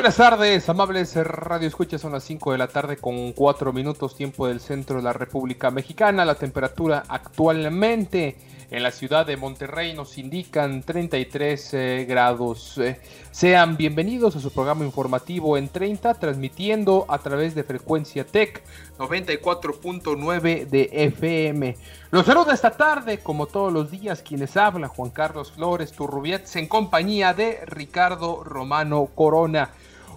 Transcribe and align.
Buenas 0.00 0.16
tardes, 0.16 0.66
amables 0.70 1.14
radio 1.14 1.68
escuchas, 1.68 2.00
son 2.00 2.12
las 2.12 2.24
5 2.24 2.52
de 2.52 2.56
la 2.56 2.68
tarde 2.68 2.96
con 2.96 3.32
4 3.32 3.70
minutos 3.74 4.16
tiempo 4.16 4.46
del 4.46 4.58
centro 4.58 4.96
de 4.96 5.02
la 5.02 5.12
República 5.12 5.70
Mexicana. 5.70 6.24
La 6.24 6.36
temperatura 6.36 7.02
actualmente 7.06 8.38
en 8.70 8.82
la 8.82 8.92
ciudad 8.92 9.26
de 9.26 9.36
Monterrey 9.36 9.92
nos 9.92 10.16
indican 10.16 10.82
33 10.82 11.74
eh, 11.74 12.06
grados. 12.08 12.78
Eh, 12.78 12.98
sean 13.30 13.76
bienvenidos 13.76 14.36
a 14.36 14.40
su 14.40 14.50
programa 14.50 14.86
informativo 14.86 15.58
en 15.58 15.68
30, 15.68 16.14
transmitiendo 16.14 17.04
a 17.06 17.18
través 17.18 17.54
de 17.54 17.62
frecuencia 17.62 18.24
TEC 18.24 18.62
94.9 18.96 20.66
de 20.66 20.88
FM. 20.92 21.76
Los 22.10 22.24
saluda 22.24 22.54
esta 22.54 22.70
tarde, 22.70 23.18
como 23.18 23.44
todos 23.44 23.70
los 23.70 23.90
días, 23.90 24.22
quienes 24.22 24.56
habla 24.56 24.88
Juan 24.88 25.10
Carlos 25.10 25.52
Flores 25.52 25.92
Turrubiets 25.92 26.56
en 26.56 26.68
compañía 26.68 27.34
de 27.34 27.60
Ricardo 27.66 28.42
Romano 28.44 29.06
Corona. 29.14 29.72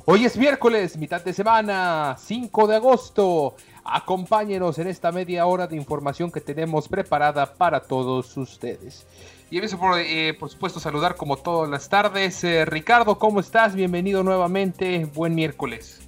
Hoy 0.05 0.25
es 0.25 0.35
miércoles, 0.35 0.97
mitad 0.97 1.23
de 1.23 1.31
semana, 1.31 2.17
5 2.19 2.67
de 2.67 2.75
agosto. 2.75 3.55
Acompáñenos 3.85 4.77
en 4.77 4.87
esta 4.87 5.13
media 5.13 5.45
hora 5.45 5.65
de 5.65 5.77
información 5.77 6.29
que 6.29 6.41
tenemos 6.41 6.89
preparada 6.89 7.53
para 7.53 7.79
todos 7.79 8.35
ustedes. 8.35 9.07
Y 9.49 9.55
empiezo 9.55 9.79
por, 9.79 9.97
eh, 9.97 10.33
por 10.37 10.49
supuesto, 10.49 10.81
saludar 10.81 11.15
como 11.15 11.37
todas 11.37 11.69
las 11.69 11.87
tardes. 11.87 12.43
Eh, 12.43 12.65
Ricardo, 12.65 13.17
¿cómo 13.17 13.39
estás? 13.39 13.75
Bienvenido 13.75 14.23
nuevamente. 14.23 15.05
Buen 15.05 15.35
miércoles. 15.35 16.02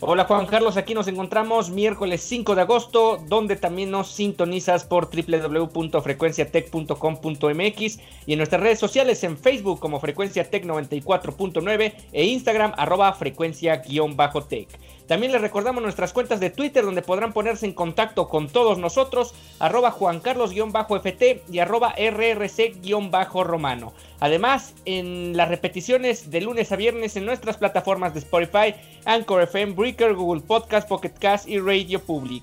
Hola 0.00 0.24
Juan 0.24 0.46
Carlos, 0.46 0.76
aquí 0.76 0.92
nos 0.92 1.06
encontramos 1.06 1.70
miércoles 1.70 2.20
5 2.22 2.56
de 2.56 2.62
agosto, 2.62 3.22
donde 3.28 3.54
también 3.54 3.92
nos 3.92 4.08
sintonizas 4.08 4.82
por 4.82 5.08
www.frecuenciatech.com.mx 5.08 7.98
y 8.26 8.32
en 8.32 8.38
nuestras 8.38 8.60
redes 8.60 8.80
sociales 8.80 9.22
en 9.22 9.38
Facebook 9.38 9.78
como 9.78 10.00
Frecuencia 10.00 10.50
Tech 10.50 10.64
94.9 10.64 11.92
e 12.12 12.24
Instagram 12.24 12.72
arroba 12.76 13.12
frecuencia-tech. 13.12 14.68
También 15.06 15.32
les 15.32 15.40
recordamos 15.42 15.82
nuestras 15.82 16.14
cuentas 16.14 16.40
de 16.40 16.50
Twitter 16.50 16.84
donde 16.84 17.02
podrán 17.02 17.32
ponerse 17.34 17.66
en 17.66 17.74
contacto 17.74 18.28
con 18.28 18.48
todos 18.48 18.78
nosotros, 18.78 19.34
arroba 19.58 19.90
Juan 19.90 20.20
Carlos-FT 20.20 21.42
y 21.50 21.58
arroba 21.58 21.94
RRC-Romano. 21.96 23.92
Además, 24.20 24.74
en 24.86 25.36
las 25.36 25.50
repeticiones 25.50 26.30
de 26.30 26.40
lunes 26.40 26.72
a 26.72 26.76
viernes 26.76 27.16
en 27.16 27.26
nuestras 27.26 27.58
plataformas 27.58 28.14
de 28.14 28.20
Spotify, 28.20 28.74
Anchor 29.04 29.42
FM, 29.42 29.74
Breaker, 29.74 30.14
Google 30.14 30.40
Podcast, 30.40 30.88
Pocket 30.88 31.12
Cast 31.18 31.46
y 31.48 31.58
Radio 31.58 32.00
Public. 32.00 32.42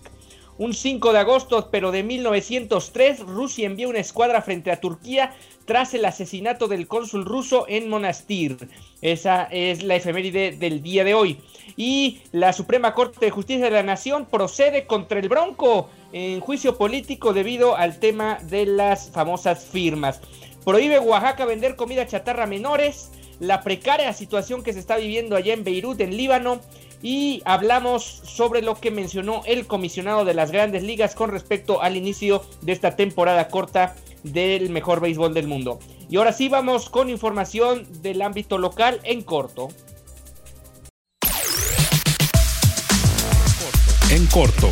Un 0.59 0.75
5 0.75 1.13
de 1.13 1.17
agosto, 1.17 1.69
pero 1.71 1.91
de 1.91 2.03
1903, 2.03 3.21
Rusia 3.21 3.65
envía 3.65 3.87
una 3.87 3.97
escuadra 3.97 4.43
frente 4.43 4.71
a 4.71 4.79
Turquía 4.79 5.33
tras 5.65 5.95
el 5.95 6.05
asesinato 6.05 6.67
del 6.67 6.87
cónsul 6.87 7.25
ruso 7.25 7.65
en 7.67 7.89
Monastir. 7.89 8.69
Esa 9.01 9.45
es 9.45 9.81
la 9.81 9.95
efeméride 9.95 10.51
del 10.51 10.83
día 10.83 11.03
de 11.03 11.15
hoy. 11.15 11.39
Y 11.75 12.21
la 12.31 12.53
Suprema 12.53 12.93
Corte 12.93 13.25
de 13.25 13.31
Justicia 13.31 13.65
de 13.65 13.71
la 13.71 13.83
Nación 13.83 14.25
procede 14.25 14.85
contra 14.85 15.19
el 15.19 15.29
Bronco 15.29 15.89
en 16.13 16.39
juicio 16.39 16.77
político 16.77 17.33
debido 17.33 17.75
al 17.75 17.99
tema 17.99 18.39
de 18.43 18.65
las 18.65 19.09
famosas 19.11 19.65
firmas. 19.65 20.21
Prohíbe 20.65 20.99
Oaxaca 20.99 21.45
vender 21.45 21.75
comida 21.75 22.05
chatarra 22.05 22.43
a 22.43 22.47
menores, 22.47 23.11
la 23.39 23.61
precaria 23.61 24.13
situación 24.13 24.63
que 24.63 24.73
se 24.73 24.79
está 24.79 24.97
viviendo 24.97 25.35
allá 25.35 25.53
en 25.53 25.63
Beirut, 25.63 25.99
en 26.01 26.15
Líbano, 26.15 26.61
y 27.01 27.41
hablamos 27.45 28.03
sobre 28.03 28.61
lo 28.61 28.75
que 28.75 28.91
mencionó 28.91 29.41
el 29.45 29.65
comisionado 29.65 30.23
de 30.23 30.35
las 30.35 30.51
grandes 30.51 30.83
ligas 30.83 31.15
con 31.15 31.31
respecto 31.31 31.81
al 31.81 31.97
inicio 31.97 32.43
de 32.61 32.73
esta 32.73 32.95
temporada 32.95 33.47
corta 33.47 33.95
del 34.23 34.69
mejor 34.69 34.99
béisbol 34.99 35.33
del 35.33 35.47
mundo. 35.47 35.79
Y 36.09 36.17
ahora 36.17 36.33
sí 36.33 36.49
vamos 36.49 36.89
con 36.89 37.09
información 37.09 37.87
del 38.03 38.21
ámbito 38.21 38.57
local 38.57 38.99
en 39.03 39.23
corto. 39.23 39.69
En 44.11 44.25
corto. 44.25 44.69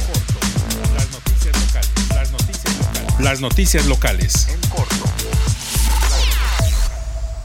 Las 0.94 1.10
noticias 1.12 1.56
locales. 1.56 2.10
Las 2.14 2.32
noticias 2.34 2.78
locales. 2.78 3.22
Las 3.22 3.40
noticias 3.40 3.86
locales. 3.88 4.48
En 4.50 4.70
corto. 4.70 5.06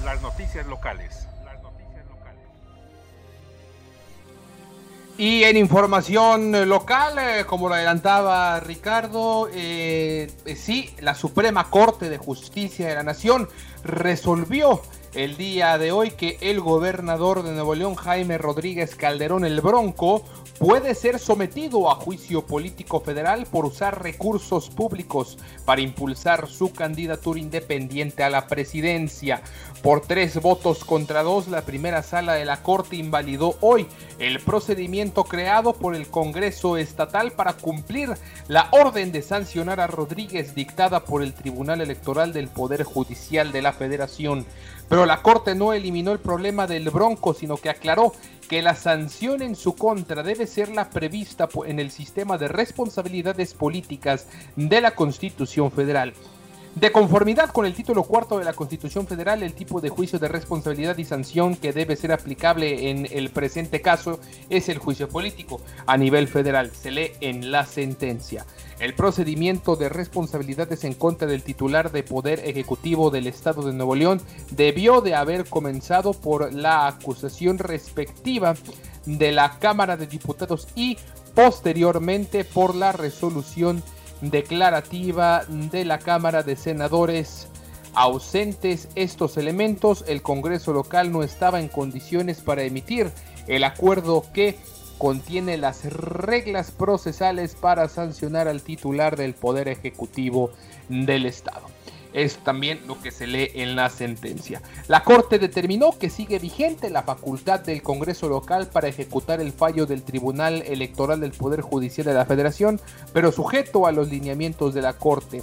Las 0.04 0.20
noticias 0.20 0.66
locales. 0.66 1.28
Las 1.44 1.62
noticias 1.62 2.04
locales. 2.10 2.40
Y 5.18 5.44
en 5.44 5.56
información 5.56 6.68
local, 6.68 7.16
eh, 7.20 7.44
como 7.46 7.68
lo 7.68 7.76
adelantaba 7.76 8.58
Ricardo, 8.58 9.48
eh, 9.54 10.32
eh, 10.46 10.56
sí, 10.56 10.92
la 10.98 11.14
Suprema 11.14 11.70
Corte 11.70 12.10
de 12.10 12.18
Justicia 12.18 12.88
de 12.88 12.94
la 12.96 13.04
Nación 13.04 13.48
resolvió 13.84 14.82
el 15.14 15.36
día 15.36 15.78
de 15.78 15.92
hoy 15.92 16.10
que 16.10 16.38
el 16.40 16.60
gobernador 16.60 17.44
de 17.44 17.52
Nuevo 17.52 17.76
León, 17.76 17.94
Jaime 17.94 18.36
Rodríguez 18.36 18.96
Calderón 18.96 19.44
el 19.44 19.60
Bronco, 19.60 20.24
puede 20.58 20.94
ser 20.94 21.18
sometido 21.18 21.90
a 21.90 21.96
juicio 21.96 22.46
político 22.46 23.00
federal 23.00 23.46
por 23.46 23.64
usar 23.64 24.02
recursos 24.02 24.70
públicos 24.70 25.38
para 25.64 25.80
impulsar 25.80 26.48
su 26.48 26.72
candidatura 26.72 27.40
independiente 27.40 28.22
a 28.22 28.30
la 28.30 28.46
presidencia. 28.46 29.42
Por 29.82 30.00
tres 30.00 30.40
votos 30.40 30.84
contra 30.84 31.22
dos, 31.22 31.48
la 31.48 31.62
primera 31.62 32.02
sala 32.02 32.34
de 32.34 32.44
la 32.44 32.62
Corte 32.62 32.96
invalidó 32.96 33.56
hoy 33.60 33.86
el 34.18 34.40
procedimiento 34.40 35.24
creado 35.24 35.74
por 35.74 35.94
el 35.94 36.08
Congreso 36.08 36.76
Estatal 36.76 37.32
para 37.32 37.54
cumplir 37.54 38.14
la 38.48 38.68
orden 38.70 39.12
de 39.12 39.22
sancionar 39.22 39.80
a 39.80 39.86
Rodríguez 39.86 40.54
dictada 40.54 41.04
por 41.04 41.22
el 41.22 41.34
Tribunal 41.34 41.80
Electoral 41.80 42.32
del 42.32 42.48
Poder 42.48 42.84
Judicial 42.84 43.52
de 43.52 43.62
la 43.62 43.72
Federación. 43.72 44.46
Pero 44.88 45.06
la 45.06 45.22
Corte 45.22 45.54
no 45.54 45.72
eliminó 45.72 46.12
el 46.12 46.18
problema 46.18 46.66
del 46.66 46.90
Bronco, 46.90 47.34
sino 47.34 47.56
que 47.56 47.70
aclaró 47.70 48.12
que 48.48 48.62
la 48.62 48.74
sanción 48.74 49.42
en 49.42 49.56
su 49.56 49.74
contra 49.74 50.22
debe 50.22 50.46
ser 50.46 50.68
la 50.68 50.90
prevista 50.90 51.48
en 51.66 51.80
el 51.80 51.90
sistema 51.90 52.38
de 52.38 52.48
responsabilidades 52.48 53.54
políticas 53.54 54.28
de 54.56 54.80
la 54.80 54.94
Constitución 54.94 55.70
Federal. 55.72 56.12
De 56.74 56.90
conformidad 56.90 57.50
con 57.50 57.66
el 57.66 57.74
título 57.74 58.02
cuarto 58.02 58.36
de 58.36 58.44
la 58.44 58.52
Constitución 58.52 59.06
Federal, 59.06 59.44
el 59.44 59.54
tipo 59.54 59.80
de 59.80 59.90
juicio 59.90 60.18
de 60.18 60.26
responsabilidad 60.26 60.98
y 60.98 61.04
sanción 61.04 61.54
que 61.54 61.72
debe 61.72 61.94
ser 61.94 62.10
aplicable 62.10 62.90
en 62.90 63.06
el 63.12 63.30
presente 63.30 63.80
caso 63.80 64.18
es 64.50 64.68
el 64.68 64.78
juicio 64.78 65.08
político 65.08 65.60
a 65.86 65.96
nivel 65.96 66.26
federal. 66.26 66.72
Se 66.72 66.90
lee 66.90 67.12
en 67.20 67.52
la 67.52 67.64
sentencia. 67.64 68.44
El 68.80 68.94
procedimiento 68.94 69.76
de 69.76 69.88
responsabilidades 69.88 70.82
en 70.82 70.94
contra 70.94 71.28
del 71.28 71.44
titular 71.44 71.92
de 71.92 72.02
poder 72.02 72.40
ejecutivo 72.40 73.10
del 73.10 73.28
Estado 73.28 73.62
de 73.62 73.72
Nuevo 73.72 73.94
León 73.94 74.20
debió 74.50 75.00
de 75.00 75.14
haber 75.14 75.44
comenzado 75.44 76.12
por 76.12 76.52
la 76.52 76.88
acusación 76.88 77.58
respectiva 77.58 78.54
de 79.06 79.30
la 79.30 79.60
Cámara 79.60 79.96
de 79.96 80.08
Diputados 80.08 80.66
y 80.74 80.98
posteriormente 81.36 82.44
por 82.44 82.74
la 82.74 82.90
resolución 82.90 83.80
declarativa 84.20 85.44
de 85.48 85.84
la 85.84 85.98
Cámara 85.98 86.42
de 86.42 86.56
Senadores. 86.56 87.48
Ausentes 87.94 88.88
estos 88.96 89.36
elementos, 89.36 90.04
el 90.08 90.22
Congreso 90.22 90.72
local 90.72 91.12
no 91.12 91.22
estaba 91.22 91.60
en 91.60 91.68
condiciones 91.68 92.40
para 92.40 92.62
emitir 92.62 93.12
el 93.46 93.64
acuerdo 93.64 94.24
que 94.32 94.58
contiene 94.98 95.58
las 95.58 95.84
reglas 95.84 96.70
procesales 96.70 97.54
para 97.54 97.88
sancionar 97.88 98.48
al 98.48 98.62
titular 98.62 99.16
del 99.16 99.34
Poder 99.34 99.68
Ejecutivo 99.68 100.50
del 100.88 101.26
Estado. 101.26 101.73
Es 102.14 102.38
también 102.38 102.80
lo 102.86 103.00
que 103.00 103.10
se 103.10 103.26
lee 103.26 103.50
en 103.54 103.74
la 103.74 103.90
sentencia. 103.90 104.62
La 104.86 105.02
Corte 105.02 105.38
determinó 105.38 105.98
que 105.98 106.08
sigue 106.08 106.38
vigente 106.38 106.88
la 106.88 107.02
facultad 107.02 107.60
del 107.60 107.82
Congreso 107.82 108.28
local 108.28 108.68
para 108.68 108.88
ejecutar 108.88 109.40
el 109.40 109.52
fallo 109.52 109.84
del 109.84 110.04
Tribunal 110.04 110.62
Electoral 110.62 111.20
del 111.20 111.32
Poder 111.32 111.60
Judicial 111.60 112.06
de 112.06 112.14
la 112.14 112.24
Federación, 112.24 112.80
pero 113.12 113.32
sujeto 113.32 113.86
a 113.86 113.92
los 113.92 114.08
lineamientos 114.08 114.74
de 114.74 114.82
la 114.82 114.92
Corte. 114.92 115.42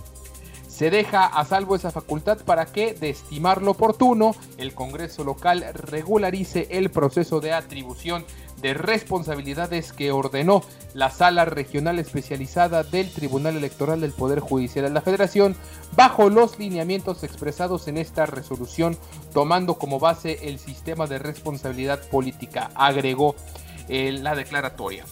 Se 0.70 0.90
deja 0.90 1.26
a 1.26 1.46
salvo 1.46 1.76
esa 1.76 1.92
facultad 1.92 2.40
para 2.40 2.66
que, 2.66 2.94
de 2.94 3.10
estimarlo 3.10 3.72
oportuno, 3.72 4.34
el 4.58 4.74
Congreso 4.74 5.24
local 5.24 5.64
regularice 5.76 6.68
el 6.72 6.90
proceso 6.90 7.40
de 7.42 7.54
atribución 7.54 8.26
de 8.62 8.74
responsabilidades 8.74 9.94
que 9.94 10.12
ordenó 10.12 10.64
la 10.94 11.10
Sala 11.10 11.46
Regional 11.46 12.00
Especializada 12.00 12.84
del 12.84 13.12
Tribunal 13.12 13.58
Electoral 13.58 14.02
del 14.02 14.12
Poder 14.12 14.40
Judicial 14.40 14.86
de 14.86 14.92
la 14.92 15.02
Federación 15.02 15.56
bajo 15.96 16.30
los 16.30 16.60
lineamientos 16.60 17.24
expresados 17.24 17.88
en 17.88 17.98
esta 17.98 18.26
resolución, 18.26 18.98
tomando 19.34 19.76
como 19.76 20.00
base 20.00 20.40
el 20.44 20.60
sistema 20.60 21.08
de 21.08 21.20
responsabilidad 21.20 22.02
política, 22.10 22.72
agregó 22.76 23.36
la 23.90 24.36
declaratoria 24.36 25.06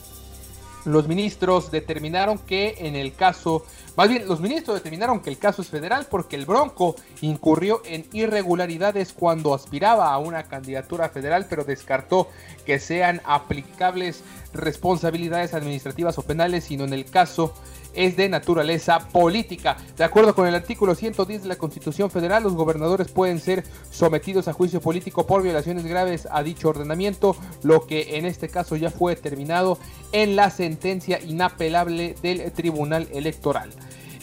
los 0.85 1.07
ministros 1.07 1.71
determinaron 1.71 2.37
que 2.37 2.75
en 2.79 2.95
el 2.95 3.13
caso, 3.13 3.65
más 3.95 4.09
bien 4.09 4.27
los 4.27 4.39
ministros 4.39 4.77
determinaron 4.77 5.19
que 5.19 5.29
el 5.29 5.37
caso 5.37 5.61
es 5.61 5.69
federal 5.69 6.07
porque 6.09 6.35
el 6.35 6.45
Bronco 6.45 6.95
incurrió 7.21 7.81
en 7.85 8.05
irregularidades 8.13 9.13
cuando 9.13 9.53
aspiraba 9.53 10.13
a 10.13 10.17
una 10.17 10.43
candidatura 10.43 11.09
federal, 11.09 11.47
pero 11.49 11.63
descartó 11.63 12.29
que 12.65 12.79
sean 12.79 13.21
aplicables 13.25 14.23
responsabilidades 14.53 15.53
administrativas 15.53 16.17
o 16.17 16.23
penales, 16.23 16.65
sino 16.65 16.85
en 16.85 16.93
el 16.93 17.05
caso 17.05 17.53
es 17.99 18.15
de 18.15 18.29
naturaleza 18.29 19.09
política. 19.09 19.75
De 19.97 20.05
acuerdo 20.05 20.33
con 20.33 20.47
el 20.47 20.55
artículo 20.55 20.95
110 20.95 21.43
de 21.43 21.49
la 21.49 21.57
Constitución 21.57 22.09
Federal, 22.09 22.43
los 22.43 22.53
gobernadores 22.53 23.09
pueden 23.09 23.41
ser 23.41 23.65
sometidos 23.91 24.47
a 24.47 24.53
juicio 24.53 24.79
político 24.79 25.27
por 25.27 25.43
violaciones 25.43 25.83
graves 25.83 26.25
a 26.31 26.41
dicho 26.41 26.69
ordenamiento, 26.69 27.35
lo 27.61 27.85
que 27.85 28.15
en 28.17 28.25
este 28.25 28.47
caso 28.47 28.77
ya 28.77 28.89
fue 28.89 29.15
determinado 29.15 29.77
en 30.13 30.37
la 30.37 30.49
sentencia 30.49 31.19
inapelable 31.19 32.15
del 32.21 32.49
Tribunal 32.53 33.09
Electoral. 33.11 33.69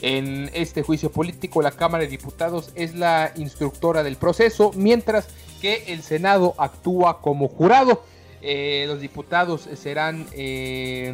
En 0.01 0.51
este 0.55 0.83
juicio 0.83 1.13
político, 1.13 1.61
la 1.61 1.73
Cámara 1.73 2.05
de 2.05 2.09
Diputados 2.09 2.71
es 2.77 2.95
la 2.95 3.33
instructora 3.37 4.03
del 4.03 4.17
proceso, 4.17 4.71
mientras 4.75 5.29
que 5.61 5.85
el 5.89 6.03
Senado 6.03 6.55
actúa 6.57 7.21
como 7.21 7.49
jurado. 7.49 8.03
Eh, 8.49 8.85
los 8.87 9.01
diputados 9.01 9.69
serán, 9.75 10.25
eh, 10.31 11.13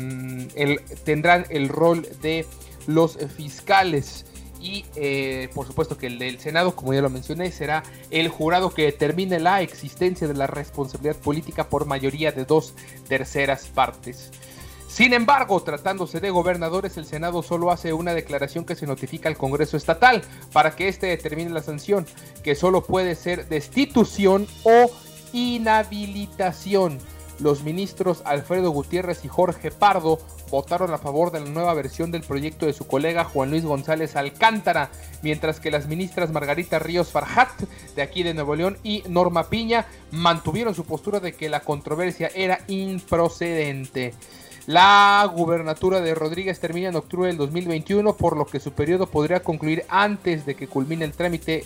tendrán 1.02 1.46
el 1.48 1.70
rol 1.70 2.06
de 2.20 2.44
los 2.86 3.16
fiscales 3.34 4.26
y 4.60 4.84
eh, 4.96 5.48
por 5.54 5.66
supuesto 5.66 5.96
que 5.96 6.08
el 6.08 6.18
del 6.18 6.38
Senado, 6.40 6.76
como 6.76 6.92
ya 6.92 7.00
lo 7.00 7.08
mencioné, 7.08 7.50
será 7.50 7.84
el 8.10 8.28
jurado 8.28 8.68
que 8.68 8.82
determine 8.82 9.40
la 9.40 9.62
existencia 9.62 10.28
de 10.28 10.34
la 10.34 10.46
responsabilidad 10.46 11.16
política 11.16 11.70
por 11.70 11.86
mayoría 11.86 12.32
de 12.32 12.44
dos 12.44 12.74
terceras 13.08 13.66
partes. 13.66 14.30
Sin 14.86 15.14
embargo, 15.14 15.62
tratándose 15.62 16.20
de 16.20 16.28
gobernadores, 16.28 16.98
el 16.98 17.06
Senado 17.06 17.42
solo 17.42 17.70
hace 17.70 17.94
una 17.94 18.12
declaración 18.12 18.66
que 18.66 18.74
se 18.74 18.86
notifica 18.86 19.30
al 19.30 19.38
Congreso 19.38 19.78
Estatal 19.78 20.20
para 20.52 20.76
que 20.76 20.88
éste 20.88 21.06
determine 21.06 21.48
la 21.48 21.62
sanción, 21.62 22.04
que 22.44 22.54
solo 22.54 22.84
puede 22.84 23.14
ser 23.14 23.48
destitución 23.48 24.46
o 24.64 24.90
inhabilitación 25.32 26.98
los 27.42 27.64
ministros 27.64 28.22
Alfredo 28.24 28.70
Gutiérrez 28.70 29.24
y 29.24 29.28
Jorge 29.28 29.70
Pardo 29.70 30.20
votaron 30.50 30.92
a 30.94 30.98
favor 30.98 31.32
de 31.32 31.40
la 31.40 31.50
nueva 31.50 31.74
versión 31.74 32.10
del 32.10 32.22
proyecto 32.22 32.66
de 32.66 32.72
su 32.72 32.86
colega 32.86 33.24
Juan 33.24 33.50
Luis 33.50 33.64
González 33.64 34.14
Alcántara, 34.16 34.90
mientras 35.22 35.58
que 35.58 35.70
las 35.70 35.88
ministras 35.88 36.30
Margarita 36.30 36.78
Ríos 36.78 37.10
Farhat, 37.10 37.62
de 37.96 38.02
aquí 38.02 38.22
de 38.22 38.34
Nuevo 38.34 38.54
León, 38.54 38.78
y 38.84 39.02
Norma 39.08 39.48
Piña 39.48 39.86
mantuvieron 40.12 40.74
su 40.74 40.84
postura 40.84 41.20
de 41.20 41.34
que 41.34 41.48
la 41.48 41.60
controversia 41.60 42.30
era 42.34 42.60
improcedente. 42.68 44.14
La 44.66 45.28
gubernatura 45.34 46.00
de 46.00 46.14
Rodríguez 46.14 46.60
termina 46.60 46.90
en 46.90 46.96
octubre 46.96 47.26
del 47.26 47.36
2021, 47.36 48.16
por 48.16 48.36
lo 48.36 48.46
que 48.46 48.60
su 48.60 48.72
periodo 48.72 49.08
podría 49.08 49.42
concluir 49.42 49.84
antes 49.88 50.46
de 50.46 50.54
que 50.54 50.68
culmine 50.68 51.04
el 51.04 51.12
trámite 51.12 51.64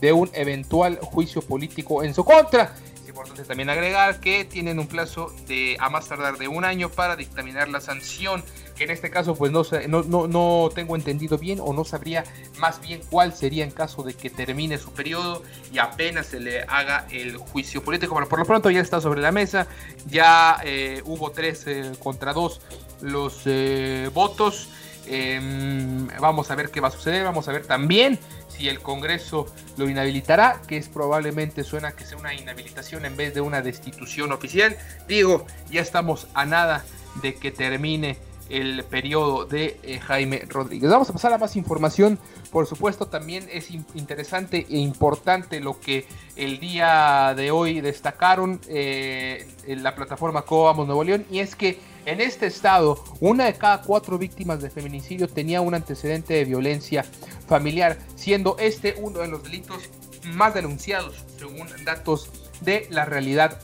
de 0.00 0.12
un 0.12 0.30
eventual 0.32 0.98
juicio 1.02 1.42
político 1.42 2.02
en 2.02 2.14
su 2.14 2.24
contra 2.24 2.72
importante 3.18 3.44
también 3.44 3.68
agregar 3.68 4.20
que 4.20 4.44
tienen 4.44 4.78
un 4.78 4.86
plazo 4.86 5.34
de 5.46 5.76
a 5.80 5.90
más 5.90 6.08
tardar 6.08 6.38
de 6.38 6.46
un 6.46 6.64
año 6.64 6.88
para 6.88 7.16
dictaminar 7.16 7.68
la 7.68 7.80
sanción, 7.80 8.44
que 8.76 8.84
en 8.84 8.90
este 8.90 9.10
caso 9.10 9.34
pues 9.34 9.50
no, 9.50 9.64
no, 9.88 10.28
no, 10.28 10.70
tengo 10.72 10.94
entendido 10.94 11.36
bien 11.36 11.58
o 11.60 11.72
no 11.72 11.84
sabría 11.84 12.24
más 12.58 12.80
bien 12.80 13.00
cuál 13.10 13.34
sería 13.34 13.64
en 13.64 13.72
caso 13.72 14.02
de 14.04 14.14
que 14.14 14.30
termine 14.30 14.78
su 14.78 14.92
periodo 14.92 15.42
y 15.72 15.78
apenas 15.78 16.26
se 16.26 16.38
le 16.38 16.62
haga 16.62 17.06
el 17.10 17.36
juicio 17.36 17.82
político. 17.82 18.14
Pero 18.14 18.28
por 18.28 18.38
lo 18.38 18.44
pronto 18.44 18.70
ya 18.70 18.80
está 18.80 19.00
sobre 19.00 19.20
la 19.20 19.32
mesa, 19.32 19.66
ya 20.06 20.60
eh, 20.64 21.02
hubo 21.04 21.30
tres 21.30 21.66
eh, 21.66 21.92
contra 21.98 22.32
dos 22.32 22.60
los 23.00 23.42
eh, 23.46 24.10
votos. 24.14 24.70
Em, 25.10 26.06
vamos 26.20 26.50
a 26.50 26.54
ver 26.54 26.70
qué 26.70 26.80
va 26.80 26.88
a 26.88 26.90
suceder, 26.90 27.24
vamos 27.24 27.48
a 27.48 27.52
ver 27.52 27.66
también 27.66 28.18
si 28.48 28.68
el 28.68 28.80
Congreso 28.80 29.46
lo 29.76 29.88
inhabilitará, 29.88 30.60
que 30.66 30.76
es 30.76 30.88
probablemente 30.88 31.64
suena 31.64 31.92
que 31.92 32.04
sea 32.04 32.18
una 32.18 32.34
inhabilitación 32.34 33.06
en 33.06 33.16
vez 33.16 33.34
de 33.34 33.40
una 33.40 33.62
destitución 33.62 34.32
oficial. 34.32 34.76
Digo, 35.06 35.46
ya 35.70 35.80
estamos 35.80 36.28
a 36.34 36.44
nada 36.44 36.84
de 37.22 37.34
que 37.34 37.50
termine 37.50 38.18
el 38.50 38.82
periodo 38.84 39.44
de 39.44 39.78
eh, 39.82 39.98
Jaime 39.98 40.42
Rodríguez. 40.48 40.90
Vamos 40.90 41.10
a 41.10 41.12
pasar 41.12 41.32
a 41.32 41.38
más 41.38 41.56
información. 41.56 42.18
Por 42.50 42.66
supuesto, 42.66 43.06
también 43.06 43.46
es 43.52 43.70
interesante 43.70 44.66
e 44.68 44.78
importante 44.78 45.60
lo 45.60 45.78
que 45.80 46.06
el 46.36 46.58
día 46.58 47.34
de 47.36 47.50
hoy 47.50 47.80
destacaron 47.80 48.60
eh, 48.68 49.46
en 49.66 49.82
la 49.82 49.94
plataforma 49.94 50.42
Cobamos 50.42 50.86
Nuevo 50.86 51.04
León 51.04 51.26
y 51.30 51.40
es 51.40 51.54
que 51.54 51.78
en 52.08 52.22
este 52.22 52.46
estado, 52.46 53.04
una 53.20 53.44
de 53.44 53.54
cada 53.54 53.82
cuatro 53.82 54.16
víctimas 54.16 54.62
de 54.62 54.70
feminicidio 54.70 55.28
tenía 55.28 55.60
un 55.60 55.74
antecedente 55.74 56.32
de 56.32 56.46
violencia 56.46 57.04
familiar, 57.46 57.98
siendo 58.16 58.56
este 58.58 58.94
uno 58.98 59.18
de 59.18 59.28
los 59.28 59.42
delitos 59.42 59.90
más 60.24 60.54
denunciados 60.54 61.26
según 61.38 61.68
datos 61.84 62.30
de 62.62 62.86
la 62.88 63.04
realidad 63.04 63.60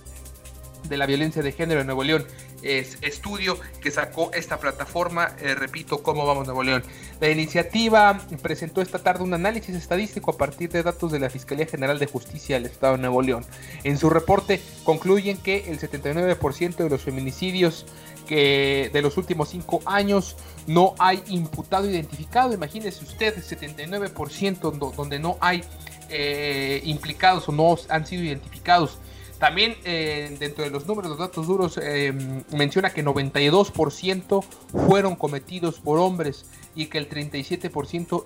de 0.86 0.96
la 0.98 1.06
violencia 1.06 1.42
de 1.42 1.52
género 1.52 1.80
en 1.80 1.86
Nuevo 1.86 2.04
León. 2.04 2.26
Es 2.62 2.98
estudio 3.00 3.58
que 3.80 3.90
sacó 3.90 4.30
esta 4.32 4.58
plataforma, 4.58 5.36
eh, 5.38 5.54
repito, 5.54 6.02
cómo 6.02 6.26
vamos 6.26 6.46
Nuevo 6.46 6.62
León. 6.62 6.82
La 7.20 7.30
iniciativa 7.30 8.20
presentó 8.42 8.82
esta 8.82 8.98
tarde 8.98 9.22
un 9.22 9.34
análisis 9.34 9.74
estadístico 9.74 10.30
a 10.30 10.36
partir 10.36 10.70
de 10.70 10.82
datos 10.82 11.12
de 11.12 11.18
la 11.18 11.30
Fiscalía 11.30 11.66
General 11.66 11.98
de 11.98 12.06
Justicia 12.06 12.56
del 12.56 12.66
Estado 12.66 12.96
de 12.96 13.00
Nuevo 13.00 13.22
León. 13.22 13.44
En 13.84 13.98
su 13.98 14.08
reporte 14.10 14.60
concluyen 14.84 15.38
que 15.38 15.70
el 15.70 15.78
79% 15.78 16.76
de 16.76 16.90
los 16.90 17.02
feminicidios 17.02 17.86
que 18.26 18.90
de 18.92 19.02
los 19.02 19.16
últimos 19.16 19.48
cinco 19.48 19.80
años 19.86 20.36
no 20.66 20.94
hay 20.98 21.22
imputado 21.28 21.88
identificado. 21.88 22.52
Imagínese 22.52 23.04
usted, 23.04 23.36
79% 23.36 24.94
donde 24.94 25.18
no 25.18 25.36
hay 25.40 25.62
eh, 26.10 26.80
implicados 26.84 27.48
o 27.48 27.52
no 27.52 27.76
han 27.88 28.06
sido 28.06 28.22
identificados. 28.22 28.98
También 29.38 29.76
eh, 29.84 30.34
dentro 30.38 30.64
de 30.64 30.70
los 30.70 30.86
números, 30.86 31.10
los 31.10 31.18
datos 31.18 31.46
duros, 31.46 31.78
eh, 31.82 32.12
menciona 32.52 32.90
que 32.90 33.04
92% 33.04 34.44
fueron 34.86 35.16
cometidos 35.16 35.80
por 35.80 35.98
hombres 35.98 36.46
y 36.74 36.86
que 36.86 36.98
el 36.98 37.08
37% 37.08 38.24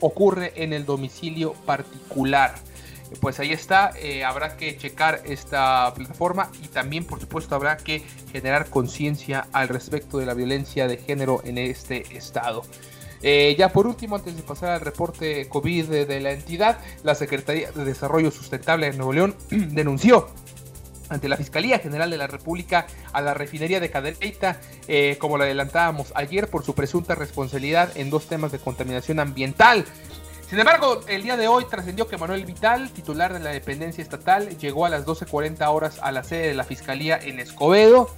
ocurre 0.00 0.52
en 0.56 0.72
el 0.72 0.84
domicilio 0.84 1.52
particular 1.64 2.54
pues 3.20 3.40
ahí 3.40 3.52
está, 3.52 3.92
eh, 4.00 4.24
habrá 4.24 4.56
que 4.56 4.76
checar 4.76 5.22
esta 5.24 5.92
plataforma 5.94 6.50
y 6.62 6.68
también 6.68 7.04
por 7.04 7.20
supuesto 7.20 7.54
habrá 7.54 7.76
que 7.76 8.02
generar 8.32 8.68
conciencia 8.70 9.46
al 9.52 9.68
respecto 9.68 10.18
de 10.18 10.26
la 10.26 10.34
violencia 10.34 10.86
de 10.86 10.98
género 10.98 11.40
en 11.44 11.58
este 11.58 12.16
estado. 12.16 12.62
Eh, 13.22 13.56
ya 13.58 13.70
por 13.70 13.86
último, 13.86 14.16
antes 14.16 14.36
de 14.36 14.42
pasar 14.42 14.70
al 14.70 14.80
reporte 14.80 15.48
COVID 15.48 15.86
de, 15.86 16.20
la 16.20 16.32
entidad, 16.32 16.78
la 17.02 17.14
Secretaría 17.14 17.72
de 17.72 17.84
Desarrollo 17.84 18.30
Sustentable 18.30 18.90
de 18.90 18.96
Nuevo 18.96 19.12
León 19.12 19.36
denunció 19.50 20.28
ante 21.08 21.28
la 21.28 21.36
Fiscalía 21.36 21.78
General 21.78 22.10
de 22.10 22.18
la 22.18 22.26
República 22.26 22.86
a 23.12 23.22
la 23.22 23.34
refinería 23.34 23.80
de 23.80 23.90
Cadereyta, 23.90 24.60
eh, 24.86 25.16
como 25.18 25.38
lo 25.38 25.44
adelantábamos 25.44 26.12
ayer, 26.14 26.48
por 26.48 26.64
su 26.64 26.74
presunta 26.74 27.14
responsabilidad 27.14 27.96
en 27.96 28.10
dos 28.10 28.26
temas 28.26 28.52
de 28.52 28.58
contaminación 28.58 29.18
ambiental. 29.18 29.84
Sin 30.48 30.58
embargo, 30.58 31.02
el 31.08 31.22
día 31.22 31.36
de 31.36 31.46
hoy 31.46 31.66
trascendió 31.66 32.08
que 32.08 32.16
Manuel 32.16 32.46
Vital, 32.46 32.90
titular 32.90 33.34
de 33.34 33.38
la 33.38 33.50
dependencia 33.50 34.00
estatal, 34.00 34.56
llegó 34.56 34.86
a 34.86 34.88
las 34.88 35.04
12.40 35.04 35.68
horas 35.68 35.98
a 36.00 36.10
la 36.10 36.24
sede 36.24 36.48
de 36.48 36.54
la 36.54 36.64
Fiscalía 36.64 37.18
en 37.22 37.38
Escobedo 37.38 38.08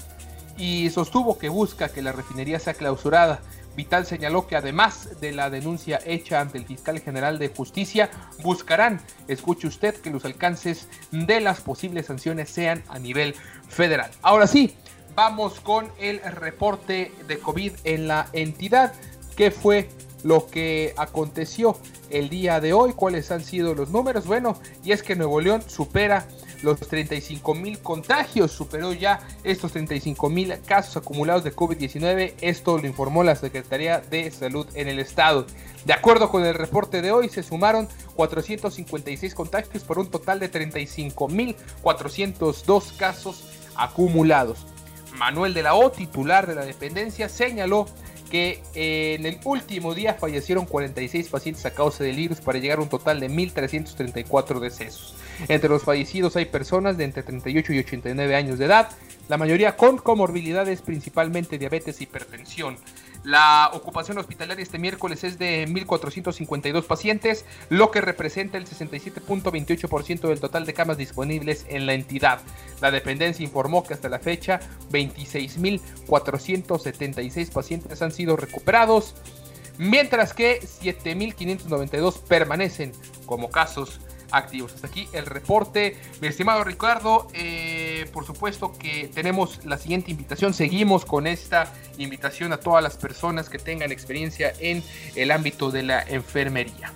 y 0.57 0.91
sostuvo 0.91 1.39
que 1.39 1.49
busca 1.49 1.89
que 1.89 2.03
la 2.03 2.13
refinería 2.13 2.61
sea 2.61 2.75
clausurada. 2.75 3.41
Vital 3.75 4.07
señaló 4.07 4.47
que 4.47 4.55
además 4.55 5.21
de 5.21 5.33
la 5.33 5.51
denuncia 5.51 5.99
hecha 6.07 6.41
ante 6.41 6.59
el 6.59 6.67
fiscal 6.67 7.01
general 7.01 7.41
de 7.41 7.49
justicia, 7.49 8.11
buscarán, 8.45 9.01
escuche 9.27 9.67
usted, 9.67 9.97
que 9.97 10.11
los 10.11 10.25
alcances 10.25 10.87
de 11.11 11.41
las 11.41 11.61
posibles 11.61 12.07
sanciones 12.07 12.49
sean 12.49 12.85
a 12.91 13.01
nivel 13.01 13.35
federal. 13.69 14.13
Ahora 14.23 14.47
sí, 14.47 14.77
vamos 15.17 15.59
con 15.59 15.91
el 15.99 16.21
reporte 16.21 17.11
de 17.27 17.41
COVID 17.41 17.73
en 17.83 18.07
la 18.07 18.29
entidad. 18.33 18.93
¿Qué 19.35 19.51
fue 19.51 19.89
lo 20.23 20.47
que 20.47 20.95
aconteció 20.97 21.77
el 22.11 22.29
día 22.29 22.61
de 22.61 22.73
hoy, 22.73 22.93
cuáles 22.93 23.31
han 23.31 23.43
sido 23.43 23.75
los 23.75 23.91
números. 23.91 24.27
Bueno, 24.27 24.59
y 24.85 24.93
es 24.93 25.03
que 25.03 25.17
Nuevo 25.17 25.41
León 25.41 25.63
supera 25.67 26.27
los 26.63 26.79
35 26.81 27.55
mil 27.55 27.79
contagios, 27.81 28.53
superó 28.53 28.93
ya 28.93 29.21
estos 29.45 29.73
35 29.73 30.29
mil 30.29 30.55
casos 30.67 30.97
acumulados 30.97 31.45
de 31.45 31.55
COVID-19. 31.55 32.35
Esto 32.41 32.79
lo 32.79 32.87
informó 32.87 33.25
la 33.25 33.37
Secretaría 33.37 34.01
de 34.01 34.31
Salud 34.31 34.67
en 34.75 34.89
el 34.89 34.99
estado. 34.99 35.47
De 35.85 35.93
acuerdo 35.93 36.31
con 36.31 36.45
el 36.45 36.55
reporte 36.55 37.01
de 37.01 37.13
hoy, 37.13 37.29
se 37.29 37.43
sumaron 37.43 37.89
456 38.17 39.35
contagios 39.35 39.85
por 39.85 39.99
un 39.99 40.11
total 40.11 40.41
de 40.41 40.49
35 40.49 41.29
mil 41.29 41.57
402 41.83 42.93
casos 42.93 43.45
acumulados. 43.77 44.67
Manuel 45.17 45.55
de 45.55 45.63
la 45.63 45.75
O, 45.75 45.91
titular 45.91 46.47
de 46.47 46.55
la 46.55 46.65
dependencia, 46.65 47.29
señaló 47.29 47.87
que 48.31 48.63
eh, 48.75 49.17
en 49.19 49.27
el 49.27 49.39
último 49.45 49.95
día 49.95 50.15
fallecieron 50.15 50.65
46 50.65 51.29
pacientes 51.29 51.67
a 51.67 51.73
causa 51.73 52.05
del 52.05 52.17
virus 52.17 52.41
para 52.41 52.59
llegar 52.59 52.79
a 52.79 52.83
un 52.83 52.89
total 52.89 53.21
de 53.21 53.29
1.334 53.29 54.61
decesos. 54.61 55.17
Entre 55.49 55.69
los 55.69 55.83
fallecidos 55.83 56.37
hay 56.37 56.47
personas 56.47 56.97
de 56.97 57.05
entre 57.05 57.23
38 57.23 57.73
y 57.73 57.79
89 57.81 58.37
años 58.37 58.59
de 58.59 58.67
edad, 58.67 58.89
la 59.29 59.37
mayoría 59.37 59.77
con 59.77 59.99
comorbilidades, 59.99 60.81
principalmente 60.83 61.59
diabetes 61.59 62.01
e 62.01 62.05
hipertensión. 62.05 62.77
La 63.23 63.69
ocupación 63.75 64.17
hospitalaria 64.17 64.63
este 64.63 64.79
miércoles 64.79 65.25
es 65.25 65.39
de 65.39 65.69
1.452 65.69 66.85
pacientes, 66.85 67.45
lo 67.69 67.91
que 67.91 68.01
representa 68.01 68.57
el 68.57 68.67
67.28% 68.67 70.29
del 70.29 70.41
total 70.41 70.65
de 70.65 70.73
camas 70.73 70.97
disponibles 70.97 71.67
en 71.69 71.85
la 71.85 71.93
entidad. 71.93 72.41
La 72.81 72.91
dependencia 72.91 73.45
informó 73.45 73.85
que 73.85 73.93
hasta 73.93 74.09
la 74.09 74.21
fecha 74.21 74.61
26.476 74.91 77.53
pacientes 77.53 78.01
han 78.01 78.13
sido 78.13 78.37
recuperados, 78.37 79.15
mientras 79.77 80.33
que 80.33 80.63
7.592 80.63 82.23
permanecen 82.23 82.93
como 83.27 83.51
casos 83.51 84.01
activos. 84.33 84.75
Hasta 84.75 84.87
aquí 84.87 85.09
el 85.13 85.27
reporte. 85.27 85.97
Mi 86.21 86.29
estimado 86.29 86.65
Ricardo, 86.65 87.29
eh, 87.35 87.70
por 88.11 88.27
supuesto 88.27 88.73
que 88.79 89.11
tenemos 89.15 89.65
la 89.65 89.79
siguiente 89.79 90.11
invitación. 90.11 90.55
Seguimos 90.55 91.05
con 91.05 91.27
esta 91.27 91.73
invitación 91.99 92.53
a 92.53 92.61
todas 92.61 92.83
las 92.83 92.97
personas 92.97 93.49
que 93.49 93.59
tengan 93.59 93.93
experiencia 93.93 94.53
en 94.61 94.83
el 95.15 95.31
ámbito 95.31 95.71
de 95.71 95.83
la 95.83 96.03
enfermería. 96.03 96.93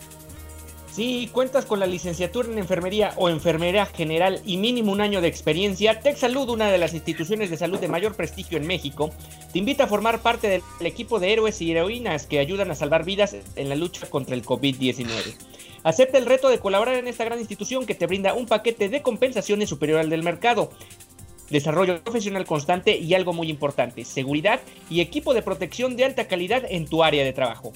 Si 0.95 1.27
cuentas 1.33 1.67
con 1.67 1.81
la 1.81 1.89
licenciatura 1.89 2.49
en 2.49 2.57
enfermería 2.57 3.15
o 3.17 3.29
enfermería 3.29 3.85
general 3.85 4.41
y 4.47 4.59
mínimo 4.59 4.93
un 4.93 5.01
año 5.01 5.21
de 5.21 5.27
experiencia, 5.27 5.99
TechSalud, 5.99 6.49
una 6.51 6.71
de 6.71 6.79
las 6.79 6.95
instituciones 6.95 7.51
de 7.51 7.57
salud 7.57 7.81
de 7.81 7.89
mayor 7.89 8.15
prestigio 8.15 8.59
en 8.59 8.67
México, 8.69 9.11
te 9.53 9.59
invita 9.59 9.85
a 9.85 9.89
formar 9.89 10.21
parte 10.21 10.49
del 10.49 10.63
equipo 10.87 11.19
de 11.19 11.33
héroes 11.33 11.61
y 11.61 11.73
heroínas 11.73 12.27
que 12.27 12.39
ayudan 12.39 12.71
a 12.71 12.77
salvar 12.77 13.05
vidas 13.05 13.35
en 13.57 13.69
la 13.69 13.75
lucha 13.75 14.09
contra 14.09 14.37
el 14.37 14.45
COVID-19. 14.45 15.35
Acepta 15.83 16.17
el 16.17 16.27
reto 16.27 16.49
de 16.49 16.61
colaborar 16.61 16.95
en 16.95 17.09
esta 17.09 17.25
gran 17.25 17.39
institución 17.39 17.85
que 17.85 17.95
te 17.95 18.07
brinda 18.07 18.33
un 18.33 18.47
paquete 18.47 18.89
de 18.89 19.03
compensaciones 19.03 19.69
superior 19.69 19.99
al 19.99 20.11
del 20.11 20.23
mercado. 20.23 20.71
Desarrollo 21.51 22.03
profesional 22.03 22.47
constante 22.47 22.97
y 22.97 23.15
algo 23.15 23.33
muy 23.33 23.51
importante, 23.51 24.05
seguridad 24.05 24.61
y 24.89 25.01
equipo 25.01 25.35
de 25.35 25.43
protección 25.43 25.97
de 25.97 26.05
alta 26.05 26.27
calidad 26.27 26.65
en 26.69 26.87
tu 26.87 27.05
área 27.05 27.25
de 27.25 27.33
trabajo. 27.33 27.73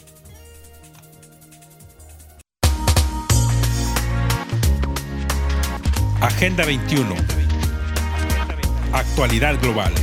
Agenda 6.21 6.67
21. 6.67 7.15
Actualidad 8.93 9.59
global. 9.61 9.95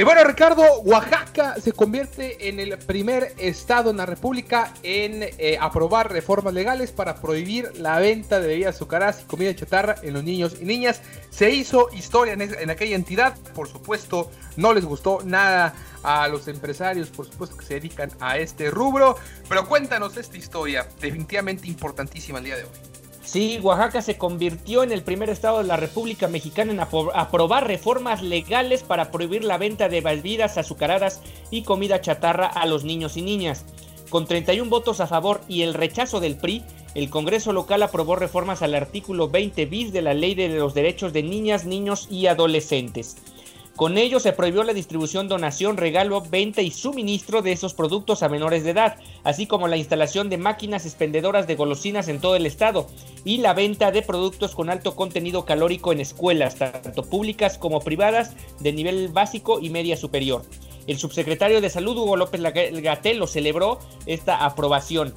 Y 0.00 0.02
bueno, 0.02 0.24
Ricardo, 0.24 0.80
Oaxaca 0.80 1.56
se 1.60 1.72
convierte 1.72 2.48
en 2.48 2.58
el 2.58 2.78
primer 2.78 3.34
estado 3.36 3.90
en 3.90 3.98
la 3.98 4.06
República 4.06 4.72
en 4.82 5.22
eh, 5.22 5.58
aprobar 5.60 6.10
reformas 6.10 6.54
legales 6.54 6.90
para 6.90 7.16
prohibir 7.16 7.70
la 7.76 7.98
venta 7.98 8.40
de 8.40 8.48
bebidas 8.48 8.76
azucaradas 8.76 9.20
y 9.20 9.24
comida 9.26 9.54
chatarra 9.54 9.96
en 10.02 10.14
los 10.14 10.24
niños 10.24 10.56
y 10.58 10.64
niñas. 10.64 11.02
Se 11.28 11.50
hizo 11.50 11.90
historia 11.92 12.32
en, 12.32 12.40
en 12.40 12.70
aquella 12.70 12.96
entidad, 12.96 13.36
por 13.54 13.68
supuesto, 13.68 14.30
no 14.56 14.72
les 14.72 14.86
gustó 14.86 15.18
nada 15.22 15.74
a 16.02 16.28
los 16.28 16.48
empresarios, 16.48 17.10
por 17.10 17.26
supuesto, 17.26 17.58
que 17.58 17.66
se 17.66 17.74
dedican 17.74 18.10
a 18.20 18.38
este 18.38 18.70
rubro. 18.70 19.16
Pero 19.50 19.68
cuéntanos 19.68 20.16
esta 20.16 20.38
historia, 20.38 20.88
definitivamente 20.98 21.68
importantísima 21.68 22.38
el 22.38 22.44
día 22.46 22.56
de 22.56 22.62
hoy. 22.64 22.89
Sí, 23.30 23.60
Oaxaca 23.62 24.02
se 24.02 24.18
convirtió 24.18 24.82
en 24.82 24.90
el 24.90 25.04
primer 25.04 25.30
estado 25.30 25.58
de 25.58 25.64
la 25.68 25.76
República 25.76 26.26
Mexicana 26.26 26.72
en 26.72 26.80
aprobar 26.80 27.64
reformas 27.64 28.22
legales 28.22 28.82
para 28.82 29.12
prohibir 29.12 29.44
la 29.44 29.56
venta 29.56 29.88
de 29.88 30.00
bebidas 30.00 30.58
azucaradas 30.58 31.20
y 31.48 31.62
comida 31.62 32.00
chatarra 32.00 32.48
a 32.48 32.66
los 32.66 32.82
niños 32.82 33.16
y 33.16 33.22
niñas. 33.22 33.64
Con 34.08 34.26
31 34.26 34.68
votos 34.68 34.98
a 34.98 35.06
favor 35.06 35.42
y 35.46 35.62
el 35.62 35.74
rechazo 35.74 36.18
del 36.18 36.38
PRI, 36.38 36.64
el 36.96 37.08
Congreso 37.08 37.52
local 37.52 37.84
aprobó 37.84 38.16
reformas 38.16 38.62
al 38.62 38.74
artículo 38.74 39.28
20 39.28 39.64
bis 39.66 39.92
de 39.92 40.02
la 40.02 40.12
Ley 40.12 40.34
de 40.34 40.48
los 40.48 40.74
Derechos 40.74 41.12
de 41.12 41.22
Niñas, 41.22 41.66
Niños 41.66 42.08
y 42.10 42.26
Adolescentes. 42.26 43.16
Con 43.76 43.96
ello 43.96 44.20
se 44.20 44.32
prohibió 44.32 44.62
la 44.62 44.74
distribución, 44.74 45.28
donación, 45.28 45.78
regalo, 45.78 46.20
venta 46.20 46.60
y 46.60 46.70
suministro 46.70 47.40
de 47.40 47.52
esos 47.52 47.72
productos 47.72 48.22
a 48.22 48.28
menores 48.28 48.62
de 48.62 48.70
edad, 48.70 48.96
así 49.24 49.46
como 49.46 49.68
la 49.68 49.78
instalación 49.78 50.28
de 50.28 50.36
máquinas 50.36 50.84
expendedoras 50.84 51.46
de 51.46 51.56
golosinas 51.56 52.08
en 52.08 52.20
todo 52.20 52.36
el 52.36 52.44
estado 52.44 52.88
y 53.24 53.38
la 53.38 53.54
venta 53.54 53.90
de 53.90 54.02
productos 54.02 54.54
con 54.54 54.68
alto 54.68 54.96
contenido 54.96 55.46
calórico 55.46 55.92
en 55.92 56.00
escuelas, 56.00 56.56
tanto 56.56 57.04
públicas 57.04 57.56
como 57.56 57.80
privadas, 57.80 58.34
de 58.58 58.72
nivel 58.72 59.08
básico 59.08 59.60
y 59.60 59.70
media 59.70 59.96
superior. 59.96 60.42
El 60.86 60.98
subsecretario 60.98 61.60
de 61.60 61.70
Salud, 61.70 61.96
Hugo 61.96 62.16
López 62.16 62.42
Gatelo, 62.42 63.26
celebró 63.26 63.78
esta 64.06 64.44
aprobación. 64.44 65.14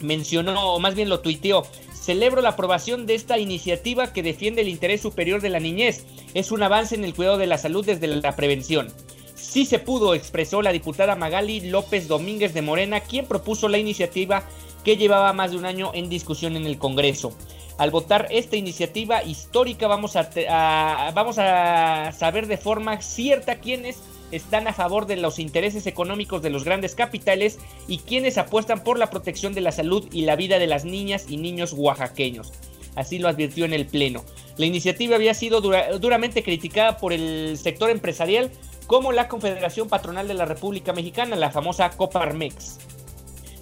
Mencionó, 0.00 0.74
o 0.74 0.80
más 0.80 0.94
bien 0.94 1.08
lo 1.08 1.20
tuiteó, 1.20 1.64
Celebro 2.04 2.42
la 2.42 2.50
aprobación 2.50 3.06
de 3.06 3.14
esta 3.14 3.38
iniciativa 3.38 4.12
que 4.12 4.22
defiende 4.22 4.60
el 4.60 4.68
interés 4.68 5.00
superior 5.00 5.40
de 5.40 5.48
la 5.48 5.58
niñez. 5.58 6.04
Es 6.34 6.52
un 6.52 6.62
avance 6.62 6.94
en 6.94 7.02
el 7.02 7.14
cuidado 7.14 7.38
de 7.38 7.46
la 7.46 7.56
salud 7.56 7.82
desde 7.82 8.06
la 8.08 8.36
prevención. 8.36 8.92
Sí 9.34 9.64
se 9.64 9.78
pudo, 9.78 10.14
expresó 10.14 10.60
la 10.60 10.72
diputada 10.72 11.16
Magali 11.16 11.62
López 11.62 12.06
Domínguez 12.06 12.52
de 12.52 12.60
Morena, 12.60 13.00
quien 13.00 13.24
propuso 13.24 13.68
la 13.68 13.78
iniciativa 13.78 14.44
que 14.84 14.98
llevaba 14.98 15.32
más 15.32 15.52
de 15.52 15.56
un 15.56 15.64
año 15.64 15.92
en 15.94 16.10
discusión 16.10 16.56
en 16.56 16.66
el 16.66 16.76
Congreso. 16.76 17.34
Al 17.78 17.90
votar 17.90 18.28
esta 18.30 18.56
iniciativa 18.56 19.24
histórica 19.24 19.86
vamos 19.86 20.14
a, 20.14 21.10
vamos 21.14 21.38
a 21.38 22.12
saber 22.12 22.48
de 22.48 22.58
forma 22.58 23.00
cierta 23.00 23.60
quiénes 23.60 24.02
están 24.36 24.68
a 24.68 24.72
favor 24.72 25.06
de 25.06 25.16
los 25.16 25.38
intereses 25.38 25.86
económicos 25.86 26.42
de 26.42 26.50
los 26.50 26.64
grandes 26.64 26.94
capitales 26.94 27.58
y 27.88 27.98
quienes 27.98 28.38
apuestan 28.38 28.82
por 28.82 28.98
la 28.98 29.10
protección 29.10 29.54
de 29.54 29.60
la 29.60 29.72
salud 29.72 30.08
y 30.12 30.22
la 30.22 30.36
vida 30.36 30.58
de 30.58 30.66
las 30.66 30.84
niñas 30.84 31.26
y 31.28 31.36
niños 31.36 31.72
oaxaqueños. 31.76 32.52
Así 32.96 33.18
lo 33.18 33.28
advirtió 33.28 33.64
en 33.64 33.72
el 33.72 33.86
Pleno. 33.86 34.24
La 34.56 34.66
iniciativa 34.66 35.16
había 35.16 35.34
sido 35.34 35.60
duramente 35.60 36.42
criticada 36.42 36.96
por 36.98 37.12
el 37.12 37.58
sector 37.58 37.90
empresarial 37.90 38.50
como 38.86 39.12
la 39.12 39.28
Confederación 39.28 39.88
Patronal 39.88 40.28
de 40.28 40.34
la 40.34 40.44
República 40.44 40.92
Mexicana, 40.92 41.36
la 41.36 41.50
famosa 41.50 41.90
Coparmex. 41.90 42.78